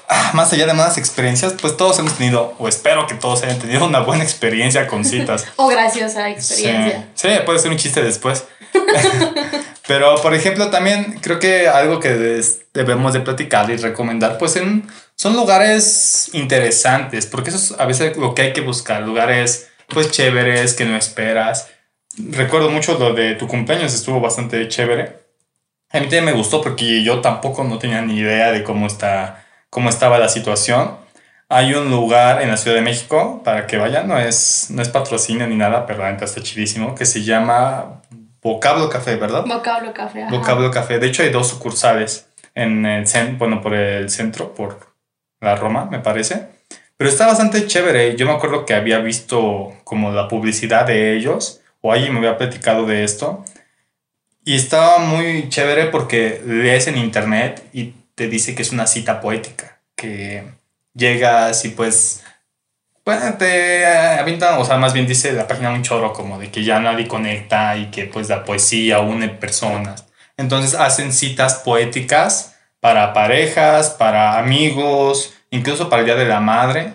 ah, 0.08 0.32
más 0.34 0.52
allá 0.54 0.66
de 0.66 0.74
malas 0.74 0.98
experiencias, 0.98 1.54
pues 1.62 1.76
todos 1.76 2.00
hemos 2.00 2.14
tenido, 2.14 2.56
o 2.58 2.68
espero 2.68 3.06
que 3.06 3.14
todos 3.14 3.44
hayan 3.44 3.60
tenido 3.60 3.86
una 3.86 4.00
buena 4.00 4.24
experiencia 4.24 4.88
con 4.88 5.04
citas. 5.04 5.46
o 5.58 5.68
graciosa 5.68 6.30
experiencia. 6.30 7.10
Sí, 7.14 7.28
puede 7.46 7.60
ser 7.60 7.72
un 7.72 7.78
chiste 7.78 8.02
después. 8.02 8.46
Pero, 9.88 10.16
por 10.22 10.34
ejemplo, 10.34 10.70
también 10.70 11.20
creo 11.22 11.40
que 11.40 11.68
algo 11.68 12.00
que 12.00 12.42
debemos 12.74 13.12
de 13.12 13.20
platicar 13.20 13.70
y 13.70 13.76
recomendar, 13.76 14.38
pues 14.38 14.56
en, 14.56 14.88
son 15.16 15.36
lugares 15.36 16.30
interesantes, 16.32 17.26
porque 17.26 17.50
eso 17.50 17.58
es 17.58 17.80
a 17.80 17.86
veces 17.86 18.16
lo 18.16 18.34
que 18.34 18.44
hay 18.44 18.54
que 18.54 18.62
buscar, 18.62 19.02
lugares 19.02 19.68
pues 19.88 20.12
chéveres 20.12 20.74
que 20.74 20.86
no 20.86 20.96
esperas. 20.96 21.68
Recuerdo 22.32 22.70
mucho 22.70 22.98
lo 22.98 23.14
de 23.14 23.36
tu 23.36 23.48
cumpleaños, 23.48 23.94
estuvo 23.94 24.20
bastante 24.20 24.68
chévere. 24.68 25.20
A 25.92 26.00
mí 26.00 26.06
también 26.06 26.26
me 26.26 26.34
gustó 26.34 26.62
porque 26.62 27.04
yo 27.04 27.22
tampoco 27.22 27.64
no 27.64 27.80
tenía 27.80 28.02
ni 28.02 28.18
idea 28.18 28.52
de 28.52 28.64
cómo, 28.64 28.88
está, 28.88 29.46
cómo 29.70 29.90
estaba 29.90 30.20
la 30.20 30.30
situación. 30.30 30.98
Hay 31.48 31.74
un 31.74 31.90
lugar 31.90 32.42
en 32.44 32.50
la 32.50 32.58
Ciudad 32.58 32.76
de 32.76 32.84
México 32.84 33.42
para 33.44 33.66
que 33.66 33.78
vayan, 33.78 34.08
no 34.08 34.20
es, 34.20 34.68
no 34.70 34.82
es 34.82 34.90
patrocinio 34.90 35.48
ni 35.48 35.56
nada, 35.56 35.88
pero 35.88 36.00
realmente 36.00 36.26
está 36.26 36.44
chidísimo, 36.44 36.94
que 36.94 37.06
se 37.06 37.24
llama 37.24 38.02
Vocablo 38.42 38.88
Café, 38.90 39.16
¿verdad? 39.16 39.46
Vocablo 39.48 39.94
Café. 39.94 40.28
Vocablo 40.30 40.70
Café. 40.70 41.00
De 41.00 41.08
hecho, 41.08 41.24
hay 41.24 41.30
dos 41.30 41.48
sucursales 41.48 42.28
en 42.54 42.86
el 42.86 43.08
centro, 43.08 43.38
bueno, 43.40 43.62
por 43.62 43.74
el 43.74 44.10
centro, 44.10 44.54
por 44.54 44.80
la 45.42 45.56
Roma, 45.56 45.86
me 45.86 46.00
parece. 46.00 46.50
Pero 46.98 47.10
está 47.10 47.26
bastante 47.26 47.66
chévere. 47.66 48.16
Yo 48.16 48.26
me 48.26 48.34
acuerdo 48.34 48.66
que 48.66 48.76
había 48.76 49.00
visto 49.00 49.74
como 49.84 50.12
la 50.12 50.28
publicidad 50.28 50.86
de 50.86 51.16
ellos, 51.16 51.62
o 51.82 51.92
alguien 51.92 52.14
me 52.14 52.20
había 52.20 52.38
platicado 52.38 52.86
de 52.86 53.04
esto. 53.04 53.44
Y 54.44 54.56
estaba 54.56 55.00
muy 55.00 55.50
chévere 55.50 55.86
porque 55.86 56.42
lees 56.46 56.88
en 56.88 56.98
internet 56.98 57.64
y 57.74 57.94
te 58.16 58.28
dice 58.28 58.56
que 58.56 58.62
es 58.62 58.72
una 58.72 58.88
cita 58.88 59.22
poética, 59.22 59.80
que 59.96 60.44
llegas 60.94 61.66
y 61.66 61.70
pues, 61.70 62.24
pues 63.04 63.38
te 63.38 63.86
avientan, 63.86 64.60
o 64.60 64.66
sea, 64.66 64.78
más 64.78 64.94
bien 64.94 65.08
dice 65.08 65.34
la 65.34 65.48
página 65.48 65.72
un 65.72 65.84
choro 65.84 66.14
como 66.14 66.40
de 66.40 66.52
que 66.52 66.64
ya 66.64 66.80
nadie 66.80 67.08
conecta 67.08 67.78
y 67.78 67.92
que 67.92 68.06
pues 68.06 68.30
la 68.30 68.44
poesía 68.44 69.00
une 69.00 69.30
personas. 69.30 70.06
Entonces 70.38 70.74
hacen 70.74 71.14
citas 71.14 71.56
poéticas 71.56 72.56
para 72.80 73.14
parejas, 73.14 73.90
para 73.90 74.40
amigos, 74.40 75.34
incluso 75.52 75.90
para 75.90 76.02
el 76.02 76.06
Día 76.06 76.16
de 76.16 76.26
la 76.26 76.40
Madre. 76.40 76.94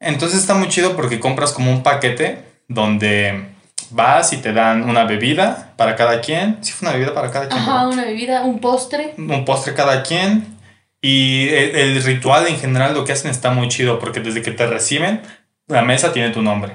Entonces 0.00 0.40
está 0.40 0.54
muy 0.54 0.68
chido 0.68 0.96
porque 0.96 1.20
compras 1.20 1.52
como 1.52 1.70
un 1.70 1.82
paquete 1.82 2.44
donde 2.68 3.53
vas 3.90 4.32
y 4.32 4.38
te 4.38 4.52
dan 4.52 4.88
una 4.88 5.04
bebida 5.04 5.72
para 5.76 5.96
cada 5.96 6.20
quien. 6.20 6.58
Sí, 6.62 6.72
fue 6.72 6.88
una 6.88 6.96
bebida 6.96 7.14
para 7.14 7.30
cada 7.30 7.48
quien. 7.48 7.60
Ajá, 7.60 7.88
una 7.88 8.04
bebida, 8.04 8.42
un 8.42 8.60
postre. 8.60 9.14
Un 9.16 9.44
postre 9.44 9.74
cada 9.74 10.02
quien. 10.02 10.54
Y 11.00 11.48
el, 11.50 12.02
ritual 12.02 12.46
en 12.46 12.58
general 12.58 12.94
lo 12.94 13.04
que 13.04 13.12
hacen 13.12 13.30
está 13.30 13.50
muy 13.50 13.68
chido 13.68 13.98
porque 13.98 14.20
desde 14.20 14.40
que 14.40 14.52
te 14.52 14.66
reciben, 14.66 15.20
la 15.66 15.82
mesa 15.82 16.12
tiene 16.12 16.30
tu 16.30 16.40
nombre. 16.40 16.72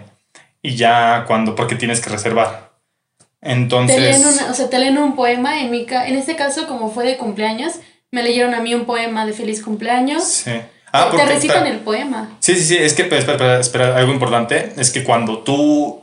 Y 0.62 0.76
ya 0.76 1.26
cuando, 1.26 1.56
porque 1.56 1.76
tienes 1.76 2.00
que 2.00 2.12
reservar. 2.12 2.74
Entonces... 3.42 3.96
Te 3.96 4.02
leen 4.02 4.26
o 4.26 4.54
sea, 4.54 4.70
te 4.70 4.78
leen 4.78 4.98
un 5.00 5.16
poema. 5.16 5.60
En, 5.62 5.72
mi 5.72 5.88
en 5.90 6.16
este 6.16 6.36
caso, 6.36 6.68
como 6.68 6.92
fue 6.92 7.06
de 7.06 7.18
cumpleaños, 7.18 7.80
me 8.12 8.22
leyeron 8.22 8.54
a 8.54 8.62
mí 8.62 8.76
un 8.76 8.86
poema 8.86 9.26
de 9.26 9.34
feliz 9.34 9.64
cumpleaños. 9.64 10.24
Sí. 10.26 10.52
Ah, 10.92 11.10
te 11.16 11.26
recitan 11.26 11.68
el 11.68 11.80
poema. 11.80 12.38
Sí, 12.40 12.56
sí, 12.56 12.64
sí. 12.64 12.78
Es 12.78 12.94
que, 12.94 13.04
espera, 13.04 13.20
espera, 13.20 13.60
espera, 13.60 13.98
algo 13.98 14.12
importante. 14.12 14.74
Es 14.78 14.92
que 14.92 15.04
cuando 15.04 15.40
tú 15.40 16.02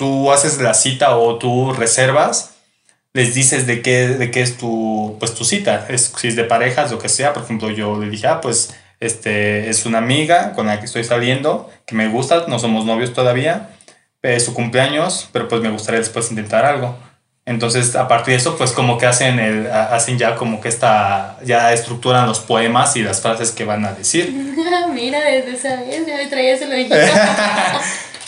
tú 0.00 0.32
haces 0.32 0.56
la 0.62 0.72
cita 0.72 1.18
o 1.18 1.36
tú 1.36 1.74
reservas, 1.74 2.54
les 3.12 3.34
dices 3.34 3.66
de 3.66 3.82
qué, 3.82 4.08
de 4.08 4.30
qué 4.30 4.40
es 4.40 4.56
tu, 4.56 5.16
pues, 5.20 5.34
tu 5.34 5.44
cita, 5.44 5.84
es, 5.90 6.10
si 6.16 6.28
es 6.28 6.36
de 6.36 6.44
parejas, 6.44 6.90
lo 6.90 6.98
que 6.98 7.10
sea. 7.10 7.34
Por 7.34 7.42
ejemplo, 7.42 7.68
yo 7.68 7.98
le 8.00 8.08
dije, 8.08 8.26
ah, 8.26 8.40
pues 8.40 8.74
este, 8.98 9.68
es 9.68 9.84
una 9.84 9.98
amiga 9.98 10.54
con 10.54 10.68
la 10.68 10.80
que 10.80 10.86
estoy 10.86 11.04
saliendo, 11.04 11.70
que 11.84 11.94
me 11.94 12.08
gusta, 12.08 12.46
no 12.48 12.58
somos 12.58 12.86
novios 12.86 13.12
todavía, 13.12 13.68
es 14.22 14.42
su 14.42 14.54
cumpleaños, 14.54 15.28
pero 15.32 15.48
pues 15.48 15.60
me 15.60 15.68
gustaría 15.68 16.00
después 16.00 16.30
intentar 16.30 16.64
algo. 16.64 16.96
Entonces, 17.44 17.94
a 17.94 18.08
partir 18.08 18.32
de 18.32 18.38
eso, 18.38 18.56
pues 18.56 18.72
como 18.72 18.96
que 18.96 19.04
hacen, 19.04 19.38
el, 19.38 19.70
hacen 19.70 20.16
ya 20.16 20.34
como 20.34 20.62
que 20.62 20.70
esta, 20.70 21.36
ya 21.44 21.74
estructuran 21.74 22.26
los 22.26 22.40
poemas 22.40 22.96
y 22.96 23.02
las 23.02 23.20
frases 23.20 23.50
que 23.50 23.66
van 23.66 23.84
a 23.84 23.92
decir. 23.92 24.32
Mira, 24.94 25.20
desde 25.20 25.52
esa 25.52 25.76
vez 25.76 26.06
ya 26.06 26.16
me 26.16 26.26
traías 26.26 26.62
el 26.62 26.72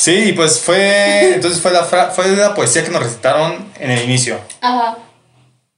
Sí, 0.02 0.30
y 0.30 0.32
pues 0.32 0.58
fue. 0.58 1.34
Entonces 1.34 1.60
fue 1.60 1.70
la, 1.70 1.84
fue 1.84 2.26
la 2.34 2.54
poesía 2.54 2.82
que 2.82 2.90
nos 2.90 3.04
recitaron 3.04 3.70
en 3.78 3.92
el 3.92 4.02
inicio. 4.02 4.40
Ajá. 4.60 4.98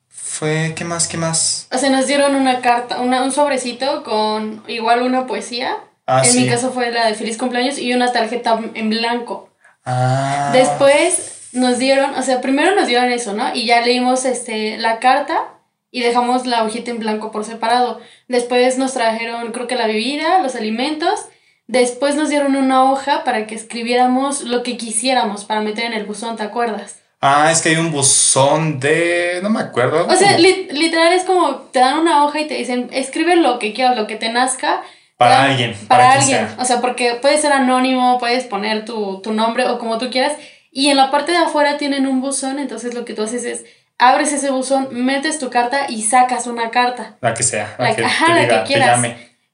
Fue. 0.09 0.73
¿Qué 0.75 0.83
más? 0.83 1.07
¿Qué 1.09 1.19
más? 1.19 1.69
O 1.71 1.77
sea, 1.77 1.91
nos 1.91 2.07
dieron 2.07 2.35
una 2.35 2.63
carta, 2.63 3.01
una, 3.01 3.23
un 3.23 3.33
sobrecito 3.33 4.03
con 4.03 4.65
igual 4.67 5.03
una 5.03 5.27
poesía. 5.27 5.77
Ah, 6.07 6.23
en 6.25 6.37
mi 6.37 6.49
caso 6.49 6.73
fue 6.73 6.91
la 6.91 7.07
de 7.07 7.15
feliz 7.15 7.37
cumpleaños 7.37 7.79
y 7.79 7.93
una 7.93 8.13
tarjeta 8.13 8.59
en 8.73 8.89
blanco. 8.89 9.51
Ah. 9.85 10.49
Después 10.55 11.51
nos 11.53 11.79
dieron, 11.79 12.15
o 12.15 12.23
sea, 12.23 12.41
primero 12.41 12.75
nos 12.75 12.87
dieron 12.87 13.13
eso, 13.13 13.35
¿no? 13.35 13.55
Y 13.55 13.67
ya 13.67 13.83
leímos 13.83 14.25
este, 14.25 14.79
la 14.79 15.01
carta 15.01 15.51
y 15.91 16.01
dejamos 16.01 16.47
la 16.47 16.65
hojita 16.65 16.91
en 16.91 16.99
blanco 16.99 17.31
por 17.31 17.45
separado. 17.45 18.01
Después 18.29 18.79
nos 18.79 18.95
trajeron, 18.95 19.53
creo 19.53 19.67
que 19.67 19.77
la 19.77 19.87
bebida, 19.87 20.41
los 20.41 20.55
alimentos 20.57 21.27
Después 21.67 22.15
nos 22.15 22.29
dieron 22.29 22.57
una 22.57 22.91
hoja 22.91 23.25
para 23.25 23.47
que 23.47 23.55
escribiéramos 23.55 24.43
lo 24.43 24.63
que 24.63 24.77
quisiéramos 24.77 25.45
para 25.45 25.61
meter 25.61 25.85
en 25.85 25.95
el 25.95 26.05
buzón, 26.05 26.37
¿te 26.37 26.43
acuerdas? 26.43 27.01
Ah, 27.21 27.51
es 27.51 27.63
que 27.63 27.71
hay 27.71 27.77
un 27.77 27.91
buzón 27.91 28.81
de... 28.81 29.41
no 29.43 29.49
me 29.49 29.61
acuerdo. 29.61 30.07
O 30.07 30.15
sea, 30.15 30.37
literal 30.37 31.13
es 31.15 31.25
como 31.25 31.55
te 31.55 31.79
dan 31.79 31.99
una 31.99 32.25
hoja 32.25 32.41
y 32.41 32.47
te 32.47 32.55
dicen, 32.55 32.91
escribe 32.93 33.37
lo 33.37 33.59
que 33.59 33.73
quieras, 33.73 33.97
lo 33.97 34.07
que 34.07 34.17
te 34.17 34.29
nazca. 34.29 34.83
Para 35.17 35.45
alguien. 35.45 35.75
Para, 35.89 36.13
alguien. 36.13 36.47
O 36.59 36.67
sea, 36.67 36.83
porque 36.83 37.15
puede 37.23 37.39
ser 37.39 37.53
anónimo, 37.53 38.19
puedes 38.19 38.45
poner 38.45 38.85
tu, 38.85 39.23
tu 39.23 39.33
nombre 39.33 39.67
o 39.67 39.79
como 39.79 39.97
tú 39.97 40.11
quieras. 40.11 40.35
Y 40.71 40.91
en 40.91 40.99
la 40.99 41.11
parte 41.11 41.33
de 41.33 41.39
afuera 41.39 41.79
tienen 41.79 42.07
un 42.07 42.21
buzón, 42.21 42.59
entonces 42.59 42.93
lo 42.93 43.07
que 43.07 43.15
tú 43.15 43.23
haces 43.23 43.45
es 43.45 43.65
abres 43.99 44.33
ese 44.33 44.51
buzón, 44.51 44.89
metes 44.93 45.39
tu 45.39 45.51
carta 45.51 45.87
y 45.89 46.03
sacas 46.03 46.47
una 46.47 46.71
carta. 46.71 47.17
La 47.21 47.35
que 47.35 47.43
sea. 47.43 47.75
La, 47.79 47.95
que, 47.95 48.05
ajá, 48.05 48.35
la 48.35 48.49
que 48.49 48.63
quieras. 48.67 49.01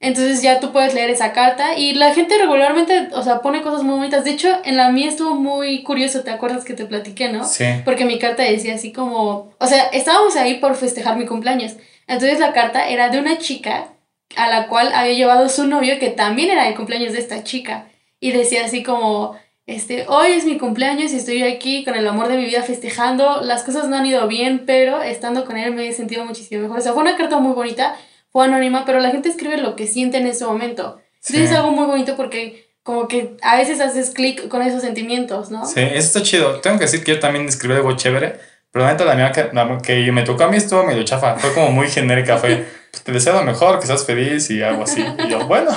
Entonces 0.03 0.41
ya 0.41 0.61
tú 0.61 0.73
puedes 0.73 0.95
leer 0.95 1.11
esa 1.11 1.35
carta 1.35 1.77
y 1.77 1.93
la 1.93 2.15
gente 2.15 2.39
regularmente, 2.39 3.11
o 3.13 3.23
sea, 3.23 3.43
pone 3.43 3.61
cosas 3.61 3.83
muy 3.83 3.97
bonitas. 3.97 4.25
De 4.25 4.31
hecho, 4.31 4.49
en 4.65 4.79
la 4.79 4.91
mía 4.91 5.11
estuvo 5.11 5.35
muy 5.35 5.83
curioso, 5.83 6.23
¿te 6.23 6.31
acuerdas 6.31 6.65
que 6.65 6.73
te 6.73 6.87
platiqué, 6.87 7.29
no? 7.29 7.45
Sí. 7.45 7.67
Porque 7.85 8.07
mi 8.07 8.19
carta 8.19 8.43
decía 8.43 8.75
así 8.75 8.93
como, 8.93 9.53
o 9.59 9.67
sea, 9.67 9.85
estábamos 9.93 10.37
ahí 10.37 10.55
por 10.55 10.75
festejar 10.75 11.19
mi 11.19 11.27
cumpleaños. 11.27 11.77
Entonces 12.07 12.41
la 12.41 12.55
carta 12.55 12.89
era 12.89 13.11
de 13.11 13.21
una 13.21 13.37
chica 13.37 13.89
a 14.37 14.49
la 14.49 14.69
cual 14.69 14.91
había 14.95 15.13
llevado 15.13 15.51
su 15.51 15.67
novio 15.67 15.99
que 15.99 16.09
también 16.09 16.51
era 16.51 16.67
el 16.67 16.75
cumpleaños 16.75 17.13
de 17.13 17.19
esta 17.19 17.45
chica. 17.45 17.87
Y 18.21 18.33
decía 18.33 18.65
así 18.65 18.83
como, 18.83 19.37
este, 19.67 20.07
hoy 20.09 20.33
es 20.33 20.47
mi 20.47 20.57
cumpleaños 20.57 21.13
y 21.13 21.17
estoy 21.17 21.43
aquí 21.43 21.85
con 21.85 21.95
el 21.95 22.09
amor 22.09 22.29
de 22.29 22.39
mi 22.39 22.47
vida 22.47 22.63
festejando. 22.63 23.43
Las 23.43 23.65
cosas 23.65 23.89
no 23.89 23.97
han 23.97 24.07
ido 24.07 24.27
bien, 24.29 24.65
pero 24.65 25.03
estando 25.03 25.45
con 25.45 25.59
él 25.59 25.75
me 25.75 25.87
he 25.87 25.93
sentido 25.93 26.25
muchísimo 26.25 26.63
mejor. 26.63 26.79
O 26.79 26.83
sea, 26.83 26.95
fue 26.95 27.03
una 27.03 27.19
carta 27.19 27.39
muy 27.39 27.53
bonita 27.53 27.97
fue 28.33 28.45
anónima, 28.45 28.85
pero 28.85 29.01
la 29.01 29.11
gente 29.11 29.29
escribe 29.29 29.57
lo 29.57 29.77
que 29.77 29.87
siente 29.87 30.19
en 30.19 30.27
ese 30.27 30.45
momento. 30.45 31.01
Entonces 31.17 31.51
es 31.51 31.57
algo 31.57 31.71
muy 31.73 31.87
bonito 31.87 32.17
porque 32.17 32.71
como 32.83 33.09
que 33.09 33.37
a 33.43 33.57
veces 33.57 33.81
haces 33.81 34.11
clic 34.11 34.49
con 34.49 34.63
esos 34.63 34.83
sentimientos, 34.83 35.51
¿no? 35.51 35.67
Sí, 35.67 35.81
eso 35.81 35.99
está 35.99 36.23
chido. 36.23 36.61
Tengo 36.61 36.79
que 36.79 36.85
decir 36.85 37.05
que 37.05 37.13
yo 37.15 37.21
también 37.21 37.47
escribí 37.47 37.75
algo 37.75 37.95
chévere, 37.95 38.41
pero 38.71 38.85
la 38.85 38.93
neta 38.93 39.05
la 39.05 39.15
mía 39.15 39.33
que, 39.33 39.51
que 39.83 40.13
me 40.13 40.23
tocó 40.23 40.45
a 40.45 40.49
mí 40.49 40.57
estuvo 40.57 40.85
medio 40.85 41.03
chafa. 41.05 41.37
Fue 41.37 41.53
como 41.53 41.71
muy 41.71 41.89
genérica, 41.89 42.39
fue, 42.39 42.67
pues, 42.91 43.03
te 43.03 43.13
deseo 43.13 43.35
lo 43.35 43.45
mejor, 43.45 43.81
que 43.81 43.87
seas 43.87 44.05
feliz 44.05 44.51
y 44.51 44.63
algo 44.63 44.85
así. 44.85 45.05
Y 45.25 45.29
yo, 45.29 45.47
bueno. 45.47 45.71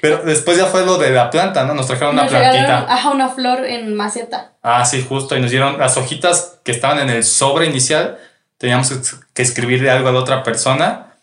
Pero 0.00 0.18
después 0.24 0.58
ya 0.58 0.66
fue 0.66 0.84
lo 0.84 0.98
de 0.98 1.10
la 1.10 1.30
planta, 1.30 1.64
¿no? 1.64 1.72
Nos 1.72 1.86
trajeron 1.86 2.14
una 2.14 2.26
plantita. 2.26 2.86
Ajá, 2.92 3.10
una 3.10 3.28
flor 3.28 3.64
en 3.64 3.94
maceta. 3.94 4.52
Ah, 4.62 4.84
sí, 4.84 5.04
justo. 5.08 5.36
Y 5.36 5.40
nos 5.40 5.50
dieron 5.50 5.78
las 5.78 5.96
hojitas 5.96 6.58
que 6.64 6.72
estaban 6.72 6.98
en 6.98 7.10
el 7.10 7.24
sobre 7.24 7.66
inicial. 7.66 8.18
Teníamos 8.58 8.92
que 9.32 9.42
escribirle 9.42 9.90
algo 9.90 10.08
a 10.08 10.12
la 10.12 10.18
otra 10.18 10.42
persona 10.42 11.13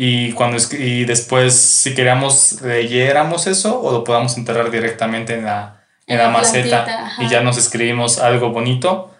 y, 0.00 0.30
cuando, 0.34 0.58
y 0.78 1.04
después, 1.06 1.56
si 1.56 1.92
queríamos, 1.92 2.62
leyéramos 2.62 3.48
eso 3.48 3.82
o 3.82 3.90
lo 3.90 4.04
podamos 4.04 4.38
enterrar 4.38 4.70
directamente 4.70 5.34
en 5.34 5.44
la, 5.44 5.84
en, 6.06 6.18
la, 6.18 6.28
maceta 6.28 7.16
y 7.18 7.28
ya 7.28 7.40
nos 7.40 7.58
escribimos 7.58 8.20
algo 8.20 8.50
bonito. 8.50 9.12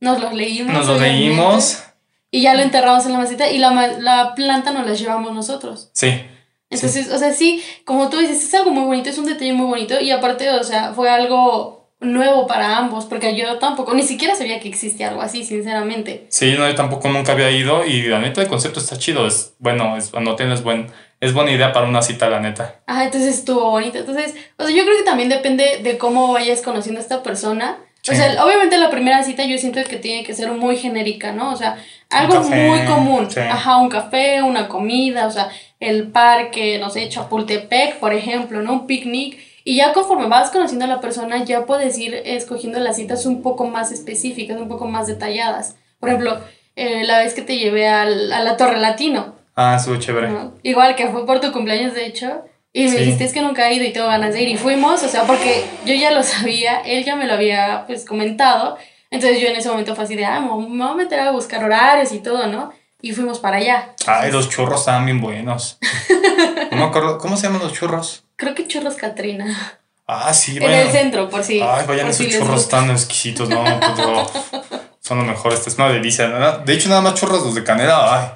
Nos 0.00 0.20
lo 0.20 0.32
leímos. 0.32 0.74
Nos 0.74 0.88
lo 0.88 0.98
leímos. 0.98 1.84
y 2.32 2.42
ya 2.42 2.54
lo 2.54 2.62
enterramos 2.62 3.06
en 3.06 3.12
la 3.12 3.18
maceta 3.18 3.48
y 3.48 3.58
la, 3.58 3.70
la 4.00 4.34
planta 4.34 4.72
nos 4.72 4.88
la 4.88 4.94
llevamos 4.94 5.34
nosotros. 5.34 5.90
Sí. 5.92 6.20
Entonces, 6.68 7.08
o 7.12 7.18
sea, 7.18 7.32
sí, 7.32 7.62
como 7.84 8.10
tú 8.10 8.18
dices, 8.18 8.42
es 8.42 8.52
algo 8.54 8.72
muy 8.72 8.82
bonito, 8.82 9.08
es 9.08 9.18
un 9.18 9.26
detalle 9.26 9.52
muy 9.52 9.66
bonito 9.66 10.00
y 10.00 10.10
aparte, 10.10 10.50
o 10.50 10.64
sea, 10.64 10.94
fue 10.94 11.10
algo 11.10 11.81
nuevo 12.02 12.46
para 12.46 12.76
ambos, 12.76 13.06
porque 13.06 13.36
yo 13.36 13.58
tampoco, 13.58 13.94
ni 13.94 14.02
siquiera 14.02 14.34
sabía 14.34 14.60
que 14.60 14.68
existía 14.68 15.08
algo 15.08 15.22
así, 15.22 15.44
sinceramente. 15.44 16.26
Sí, 16.28 16.54
no, 16.58 16.68
yo 16.68 16.74
tampoco 16.74 17.08
nunca 17.08 17.32
había 17.32 17.50
ido 17.50 17.84
y 17.84 18.02
la 18.02 18.18
neta 18.18 18.42
el 18.42 18.48
concepto 18.48 18.80
está 18.80 18.98
chido, 18.98 19.26
es 19.26 19.54
bueno, 19.58 19.96
es, 19.96 20.12
no 20.12 20.36
tienes 20.36 20.62
buen, 20.62 20.88
es 21.20 21.32
buena 21.32 21.52
idea 21.52 21.72
para 21.72 21.86
una 21.86 22.02
cita, 22.02 22.28
la 22.28 22.40
neta. 22.40 22.80
Ajá, 22.86 23.04
entonces 23.04 23.38
estuvo 23.38 23.70
bonito. 23.70 23.98
Entonces, 23.98 24.34
o 24.58 24.66
sea, 24.66 24.74
yo 24.74 24.84
creo 24.84 24.98
que 24.98 25.04
también 25.04 25.28
depende 25.28 25.78
de 25.82 25.96
cómo 25.96 26.32
vayas 26.32 26.60
conociendo 26.62 27.00
a 27.00 27.02
esta 27.02 27.22
persona. 27.22 27.78
O 28.10 28.12
sea, 28.12 28.44
obviamente 28.44 28.76
la 28.78 28.90
primera 28.90 29.22
cita 29.22 29.44
yo 29.44 29.56
siento 29.58 29.80
que 29.84 29.96
tiene 29.96 30.24
que 30.24 30.34
ser 30.34 30.50
muy 30.50 30.76
genérica, 30.76 31.30
¿no? 31.30 31.52
O 31.52 31.56
sea, 31.56 31.76
algo 32.10 32.40
muy 32.42 32.84
común. 32.84 33.28
Ajá, 33.48 33.76
un 33.76 33.88
café, 33.88 34.42
una 34.42 34.66
comida, 34.66 35.28
o 35.28 35.30
sea, 35.30 35.50
el 35.78 36.08
parque, 36.08 36.78
no 36.80 36.90
sé, 36.90 37.08
Chapultepec, 37.08 37.98
por 37.98 38.12
ejemplo, 38.12 38.60
¿no? 38.60 38.72
Un 38.72 38.86
picnic. 38.88 39.38
Y 39.64 39.76
ya 39.76 39.92
conforme 39.92 40.26
vas 40.26 40.50
conociendo 40.50 40.84
a 40.84 40.88
la 40.88 41.00
persona, 41.00 41.44
ya 41.44 41.66
puedes 41.66 41.98
ir 41.98 42.14
escogiendo 42.14 42.78
las 42.80 42.96
citas 42.96 43.26
un 43.26 43.42
poco 43.42 43.66
más 43.66 43.92
específicas, 43.92 44.60
un 44.60 44.68
poco 44.68 44.86
más 44.86 45.06
detalladas. 45.06 45.76
Por 46.00 46.08
ejemplo, 46.08 46.40
eh, 46.74 47.04
la 47.04 47.18
vez 47.18 47.34
que 47.34 47.42
te 47.42 47.58
llevé 47.58 47.88
al, 47.88 48.32
a 48.32 48.42
la 48.42 48.56
Torre 48.56 48.78
Latino. 48.78 49.34
Ah, 49.54 49.76
estuvo 49.78 49.96
chévere. 49.96 50.28
Igual 50.62 50.96
que 50.96 51.08
fue 51.08 51.26
por 51.26 51.40
tu 51.40 51.52
cumpleaños, 51.52 51.94
de 51.94 52.06
hecho. 52.06 52.42
Y 52.72 52.88
me 52.88 52.96
dijiste, 52.96 53.24
es 53.24 53.32
que 53.34 53.42
nunca 53.42 53.68
he 53.68 53.74
ido 53.74 53.84
y 53.84 53.92
tengo 53.92 54.06
ganas 54.06 54.32
de 54.32 54.42
ir. 54.42 54.48
Y 54.48 54.56
fuimos, 54.56 55.02
o 55.02 55.08
sea, 55.08 55.24
porque 55.24 55.62
yo 55.84 55.94
ya 55.94 56.10
lo 56.10 56.22
sabía, 56.22 56.80
él 56.80 57.04
ya 57.04 57.16
me 57.16 57.26
lo 57.26 57.34
había, 57.34 57.84
pues, 57.86 58.04
comentado. 58.04 58.78
Entonces 59.10 59.40
yo 59.40 59.48
en 59.48 59.56
ese 59.56 59.68
momento 59.68 59.94
fue 59.94 60.04
así 60.04 60.16
de, 60.16 60.24
ah, 60.24 60.40
me 60.40 60.48
voy 60.48 60.88
a 60.88 60.94
meter 60.94 61.20
a 61.20 61.32
buscar 61.32 61.62
horarios 61.62 62.12
y 62.12 62.20
todo, 62.20 62.46
¿no? 62.46 62.72
Y 63.02 63.12
fuimos 63.12 63.40
para 63.40 63.56
allá. 63.56 63.94
Ay, 64.06 64.30
los 64.30 64.48
churros 64.48 64.80
estaban 64.80 65.04
bien 65.04 65.20
buenos. 65.20 65.76
no 66.70 66.76
me 66.76 66.84
acuerdo, 66.84 67.18
¿cómo 67.18 67.36
se 67.36 67.48
llaman 67.48 67.60
los 67.60 67.72
churros? 67.72 68.24
Creo 68.36 68.54
que 68.54 68.68
churros 68.68 68.94
Katrina. 68.94 69.80
Ah, 70.06 70.32
sí, 70.32 70.58
vayan. 70.58 70.80
En 70.80 70.86
el 70.86 70.92
centro, 70.92 71.28
por 71.28 71.42
si. 71.42 71.60
Ay, 71.60 71.84
vayan 71.86 72.08
esos 72.08 72.28
churros 72.28 72.68
tan 72.68 72.90
exquisitos, 72.90 73.48
no, 73.48 73.64
pues, 73.64 74.70
son 75.00 75.18
los 75.18 75.26
mejores, 75.26 75.66
es 75.66 75.74
una 75.74 75.88
delicia. 75.88 76.28
De 76.64 76.72
hecho, 76.72 76.88
nada 76.88 77.00
más 77.00 77.14
churros 77.14 77.44
los 77.44 77.54
de 77.56 77.64
canela, 77.64 78.20
ay. 78.20 78.28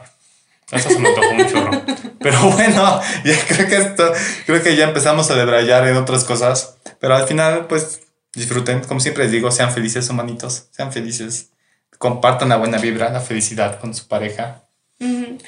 Eso 0.72 0.88
se 0.88 0.98
me 0.98 1.10
tocó 1.10 1.28
un 1.28 1.46
churro. 1.46 1.82
Pero 2.18 2.50
bueno, 2.50 3.00
ya 3.24 3.46
creo 3.46 3.68
que 3.68 3.76
esto, 3.76 4.12
creo 4.46 4.62
que 4.64 4.74
ya 4.74 4.86
empezamos 4.86 5.30
a 5.30 5.36
debrayar 5.36 5.86
en 5.86 5.96
otras 5.96 6.24
cosas. 6.24 6.78
Pero 6.98 7.14
al 7.14 7.28
final, 7.28 7.66
pues, 7.68 8.00
disfruten. 8.32 8.82
Como 8.82 8.98
siempre 8.98 9.24
les 9.24 9.32
digo, 9.32 9.52
sean 9.52 9.72
felices, 9.72 10.10
humanitos. 10.10 10.66
Sean 10.72 10.92
felices. 10.92 11.50
Compartan 11.98 12.48
la 12.48 12.56
buena 12.56 12.78
vibra, 12.78 13.10
la 13.10 13.20
felicidad 13.20 13.80
con 13.80 13.94
su 13.94 14.08
pareja. 14.08 14.62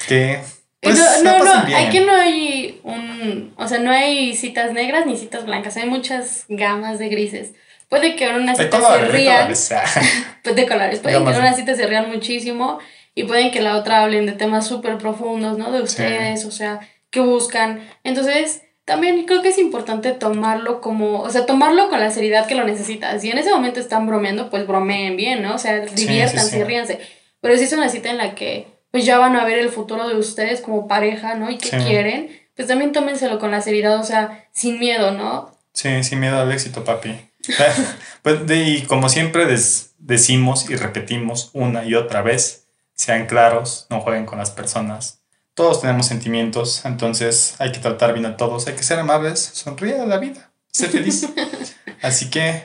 Que. 0.07 0.41
Pues, 0.81 0.97
no, 1.23 1.37
no, 1.39 1.43
no, 1.43 1.75
hay 1.75 1.89
que 1.89 2.01
no 2.01 2.15
hay 2.15 2.79
un. 2.83 3.53
O 3.57 3.67
sea, 3.67 3.79
no 3.79 3.91
hay 3.91 4.35
citas 4.35 4.71
negras 4.71 5.05
ni 5.05 5.17
citas 5.17 5.45
blancas. 5.45 5.77
Hay 5.77 5.89
muchas 5.89 6.45
gamas 6.47 6.99
de 6.99 7.09
grises. 7.09 7.51
Puede 7.89 8.15
que 8.15 8.25
en 8.25 8.35
una 8.35 8.55
cita 8.55 8.79
se 8.79 9.05
rían. 9.05 9.47
Pues 10.43 10.55
de 10.55 10.67
colores. 10.67 10.99
Puede 10.99 11.17
que 11.23 11.29
en 11.29 11.37
una 11.37 11.53
cita 11.53 11.75
se 11.75 11.85
rían 11.85 12.09
muchísimo 12.09 12.79
y 13.15 13.23
pueden 13.23 13.51
que 13.51 13.61
la 13.61 13.75
otra 13.75 14.03
hablen 14.03 14.25
de 14.25 14.31
temas 14.31 14.67
súper 14.67 14.97
profundos, 14.97 15.57
¿no? 15.57 15.71
De 15.71 15.81
ustedes, 15.81 16.45
o 16.45 16.51
sea, 16.51 16.79
que 17.09 17.19
buscan. 17.19 17.81
Entonces, 18.03 18.61
también 18.89 19.23
creo 19.27 19.43
que 19.43 19.49
es 19.49 19.59
importante 19.59 20.13
tomarlo 20.13 20.81
como, 20.81 21.21
o 21.21 21.29
sea, 21.29 21.45
tomarlo 21.45 21.89
con 21.89 21.99
la 21.99 22.09
seriedad 22.09 22.47
que 22.47 22.55
lo 22.55 22.63
necesitas. 22.63 23.21
Si 23.21 23.29
en 23.29 23.37
ese 23.37 23.51
momento 23.51 23.79
están 23.79 24.07
bromeando, 24.07 24.49
pues 24.49 24.65
bromeen 24.65 25.15
bien, 25.15 25.43
¿no? 25.43 25.53
O 25.53 25.57
sea, 25.59 25.81
diviértanse, 25.81 26.65
ríanse. 26.65 26.99
Pero 27.39 27.55
si 27.55 27.65
es 27.65 27.73
una 27.73 27.87
cita 27.89 28.09
en 28.09 28.17
la 28.17 28.33
que, 28.33 28.65
pues 28.89 29.05
ya 29.05 29.19
van 29.19 29.35
a 29.35 29.45
ver 29.45 29.59
el 29.59 29.69
futuro 29.69 30.09
de 30.09 30.15
ustedes 30.15 30.61
como 30.61 30.87
pareja, 30.87 31.35
¿no? 31.35 31.51
Y 31.51 31.59
que 31.59 31.69
quieren, 31.69 32.31
pues 32.55 32.67
también 32.67 32.91
tómenselo 32.91 33.37
con 33.37 33.51
la 33.51 33.61
seriedad, 33.61 33.99
o 33.99 34.03
sea, 34.03 34.47
sin 34.51 34.79
miedo, 34.79 35.11
¿no? 35.11 35.55
Sí, 35.71 36.03
sin 36.03 36.19
miedo 36.19 36.41
al 36.41 36.51
éxito, 36.51 36.83
papi. 36.83 37.15
pues, 38.23 38.39
y 38.49 38.81
como 38.87 39.07
siempre 39.07 39.45
decimos 39.99 40.67
y 40.67 40.77
repetimos 40.77 41.51
una 41.53 41.85
y 41.85 41.93
otra 41.93 42.23
vez, 42.23 42.65
sean 42.95 43.27
claros, 43.27 43.85
no 43.91 44.01
jueguen 44.01 44.25
con 44.25 44.39
las 44.39 44.49
personas. 44.49 45.18
Todos 45.59 45.81
tenemos 45.81 46.05
sentimientos, 46.05 46.85
entonces 46.85 47.55
hay 47.59 47.73
que 47.73 47.79
tratar 47.79 48.13
bien 48.13 48.25
a 48.25 48.37
todos, 48.37 48.65
hay 48.67 48.75
que 48.75 48.83
ser 48.83 48.97
amables, 48.97 49.41
sonríe 49.41 49.99
a 49.99 50.05
la 50.05 50.17
vida, 50.17 50.51
sé 50.71 50.87
feliz. 50.87 51.27
Así 52.01 52.29
que, 52.29 52.63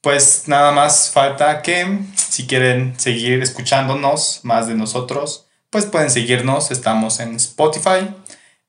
pues 0.00 0.44
nada 0.46 0.72
más 0.72 1.10
falta 1.10 1.60
que 1.60 1.98
si 2.14 2.46
quieren 2.46 2.98
seguir 2.98 3.42
escuchándonos 3.42 4.40
más 4.42 4.68
de 4.68 4.74
nosotros, 4.74 5.48
pues 5.68 5.84
pueden 5.84 6.10
seguirnos. 6.10 6.70
Estamos 6.70 7.20
en 7.20 7.36
Spotify, 7.36 8.08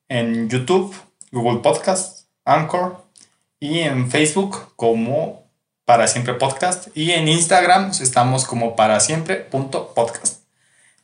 en 0.10 0.50
YouTube, 0.50 0.94
Google 1.32 1.62
Podcast, 1.62 2.26
Anchor 2.44 3.06
y 3.58 3.80
en 3.80 4.12
Facebook 4.12 4.74
como 4.76 5.46
para 5.86 6.10
siempre 6.10 6.34
podcast 6.34 6.90
y 6.94 7.12
en 7.12 7.30
Instagram 7.30 7.92
estamos 8.02 8.44
como 8.44 8.76
para 8.76 9.00
siempre.podcast. 9.00 10.41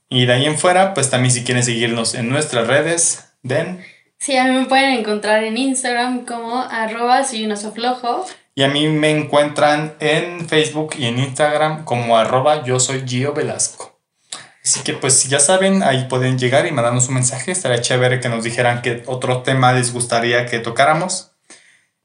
Y 0.10 0.26
de 0.26 0.34
ahí 0.34 0.46
en 0.46 0.58
fuera, 0.58 0.94
pues 0.94 1.10
también 1.10 1.32
si 1.32 1.44
quieren 1.44 1.64
seguirnos 1.64 2.14
en 2.16 2.30
nuestras 2.30 2.68
redes, 2.68 3.34
den. 3.44 3.84
Sí, 4.20 4.36
a 4.38 4.46
mí 4.46 4.52
me 4.52 4.66
pueden 4.66 4.92
encontrar 4.92 5.44
en 5.44 5.58
Instagram 5.58 6.26
como 6.26 6.62
arroba 6.62 7.24
soy 7.24 7.46
un 7.46 7.54
Y 8.56 8.64
a 8.64 8.68
mí 8.68 8.88
me 8.88 9.12
encuentran 9.12 9.96
en 10.00 10.48
Facebook 10.48 10.96
y 10.98 11.06
en 11.06 11.20
Instagram 11.20 11.84
como 11.86 12.18
arroba 12.18 12.64
yo 12.64 12.80
soy 12.80 13.04
Gio 13.08 13.34
Velasco. 13.34 14.00
Así 14.64 14.82
que 14.82 14.94
pues 14.94 15.30
ya 15.30 15.40
saben, 15.40 15.84
ahí 15.84 16.08
pueden 16.10 16.38
llegar 16.38 16.66
y 16.66 16.72
mandarnos 16.72 17.08
un 17.08 17.14
mensaje. 17.14 17.52
Estaría 17.52 17.80
chévere 17.80 18.20
que 18.20 18.28
nos 18.28 18.44
dijeran 18.44 18.82
qué 18.82 19.04
otro 19.06 19.42
tema 19.44 19.72
les 19.72 19.94
gustaría 19.94 20.46
que 20.46 20.60
tocáramos. 20.60 21.32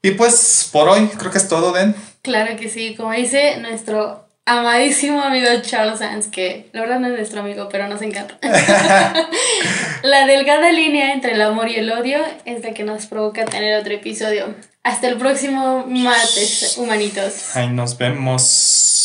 Y 0.01 0.11
pues 0.11 0.69
por 0.71 0.87
hoy 0.87 1.07
creo 1.17 1.31
que 1.31 1.37
es 1.37 1.47
todo, 1.47 1.71
Den. 1.71 1.95
Claro 2.21 2.55
que 2.55 2.69
sí, 2.69 2.95
como 2.95 3.11
dice 3.11 3.57
nuestro 3.57 4.22
amadísimo 4.45 5.21
amigo 5.21 5.47
Charles 5.61 5.99
Sands, 5.99 6.27
que 6.27 6.69
la 6.73 6.81
verdad 6.81 6.99
no 6.99 7.07
es 7.07 7.13
nuestro 7.13 7.41
amigo, 7.41 7.69
pero 7.71 7.87
nos 7.87 8.01
encanta. 8.01 8.37
la 10.03 10.25
delgada 10.25 10.71
línea 10.71 11.13
entre 11.13 11.33
el 11.33 11.41
amor 11.41 11.69
y 11.69 11.75
el 11.75 11.91
odio 11.91 12.19
es 12.45 12.63
la 12.63 12.73
que 12.73 12.83
nos 12.83 13.05
provoca 13.05 13.45
tener 13.45 13.79
otro 13.79 13.93
episodio. 13.93 14.53
Hasta 14.83 15.07
el 15.07 15.17
próximo 15.17 15.85
martes, 15.87 16.77
humanitos. 16.77 17.55
Ahí 17.55 17.69
nos 17.69 17.97
vemos. 17.97 19.02